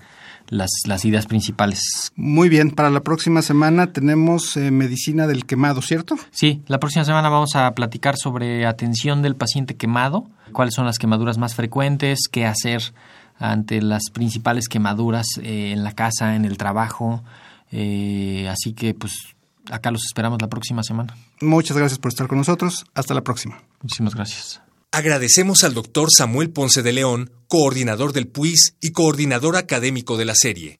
las, 0.49 0.69
las 0.85 1.05
ideas 1.05 1.25
principales. 1.25 2.11
Muy 2.15 2.49
bien, 2.49 2.71
para 2.71 2.89
la 2.89 3.01
próxima 3.01 3.41
semana 3.41 3.91
tenemos 3.93 4.57
eh, 4.57 4.71
medicina 4.71 5.27
del 5.27 5.45
quemado, 5.45 5.81
¿cierto? 5.81 6.15
Sí, 6.31 6.61
la 6.67 6.79
próxima 6.79 7.05
semana 7.05 7.29
vamos 7.29 7.55
a 7.55 7.73
platicar 7.75 8.17
sobre 8.17 8.65
atención 8.65 9.21
del 9.21 9.35
paciente 9.35 9.75
quemado, 9.75 10.29
cuáles 10.51 10.73
son 10.73 10.85
las 10.85 10.97
quemaduras 10.97 11.37
más 11.37 11.55
frecuentes, 11.55 12.27
qué 12.31 12.45
hacer 12.45 12.93
ante 13.39 13.81
las 13.81 14.03
principales 14.11 14.67
quemaduras 14.67 15.25
eh, 15.41 15.71
en 15.71 15.83
la 15.83 15.93
casa, 15.93 16.35
en 16.35 16.45
el 16.45 16.57
trabajo. 16.57 17.23
Eh, 17.71 18.47
así 18.49 18.73
que 18.73 18.93
pues 18.93 19.35
acá 19.69 19.91
los 19.91 20.03
esperamos 20.05 20.41
la 20.41 20.47
próxima 20.47 20.83
semana. 20.83 21.15
Muchas 21.41 21.75
gracias 21.77 21.99
por 21.99 22.09
estar 22.09 22.27
con 22.27 22.37
nosotros. 22.37 22.85
Hasta 22.93 23.13
la 23.13 23.21
próxima. 23.21 23.61
Muchísimas 23.81 24.15
gracias. 24.15 24.61
Agradecemos 24.95 25.63
al 25.63 25.73
doctor 25.73 26.09
Samuel 26.15 26.51
Ponce 26.51 26.83
de 26.83 26.91
León, 26.93 27.31
coordinador 27.47 28.13
del 28.13 28.27
PUIS 28.27 28.75
y 28.79 28.91
coordinador 28.91 29.57
académico 29.57 30.17
de 30.17 30.25
la 30.25 30.35
serie. 30.35 30.77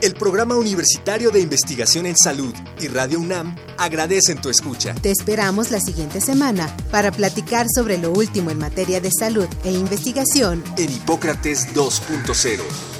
El 0.00 0.14
Programa 0.14 0.54
Universitario 0.54 1.32
de 1.32 1.40
Investigación 1.40 2.06
en 2.06 2.16
Salud 2.16 2.54
y 2.80 2.86
Radio 2.86 3.18
UNAM 3.18 3.56
agradecen 3.76 4.40
tu 4.40 4.50
escucha. 4.50 4.94
Te 4.94 5.10
esperamos 5.10 5.72
la 5.72 5.80
siguiente 5.80 6.20
semana 6.20 6.72
para 6.92 7.10
platicar 7.10 7.66
sobre 7.74 7.98
lo 7.98 8.12
último 8.12 8.52
en 8.52 8.58
materia 8.58 9.00
de 9.00 9.10
salud 9.10 9.48
e 9.64 9.72
investigación. 9.72 10.62
En 10.78 10.92
Hipócrates 10.92 11.74
2.0. 11.74 12.99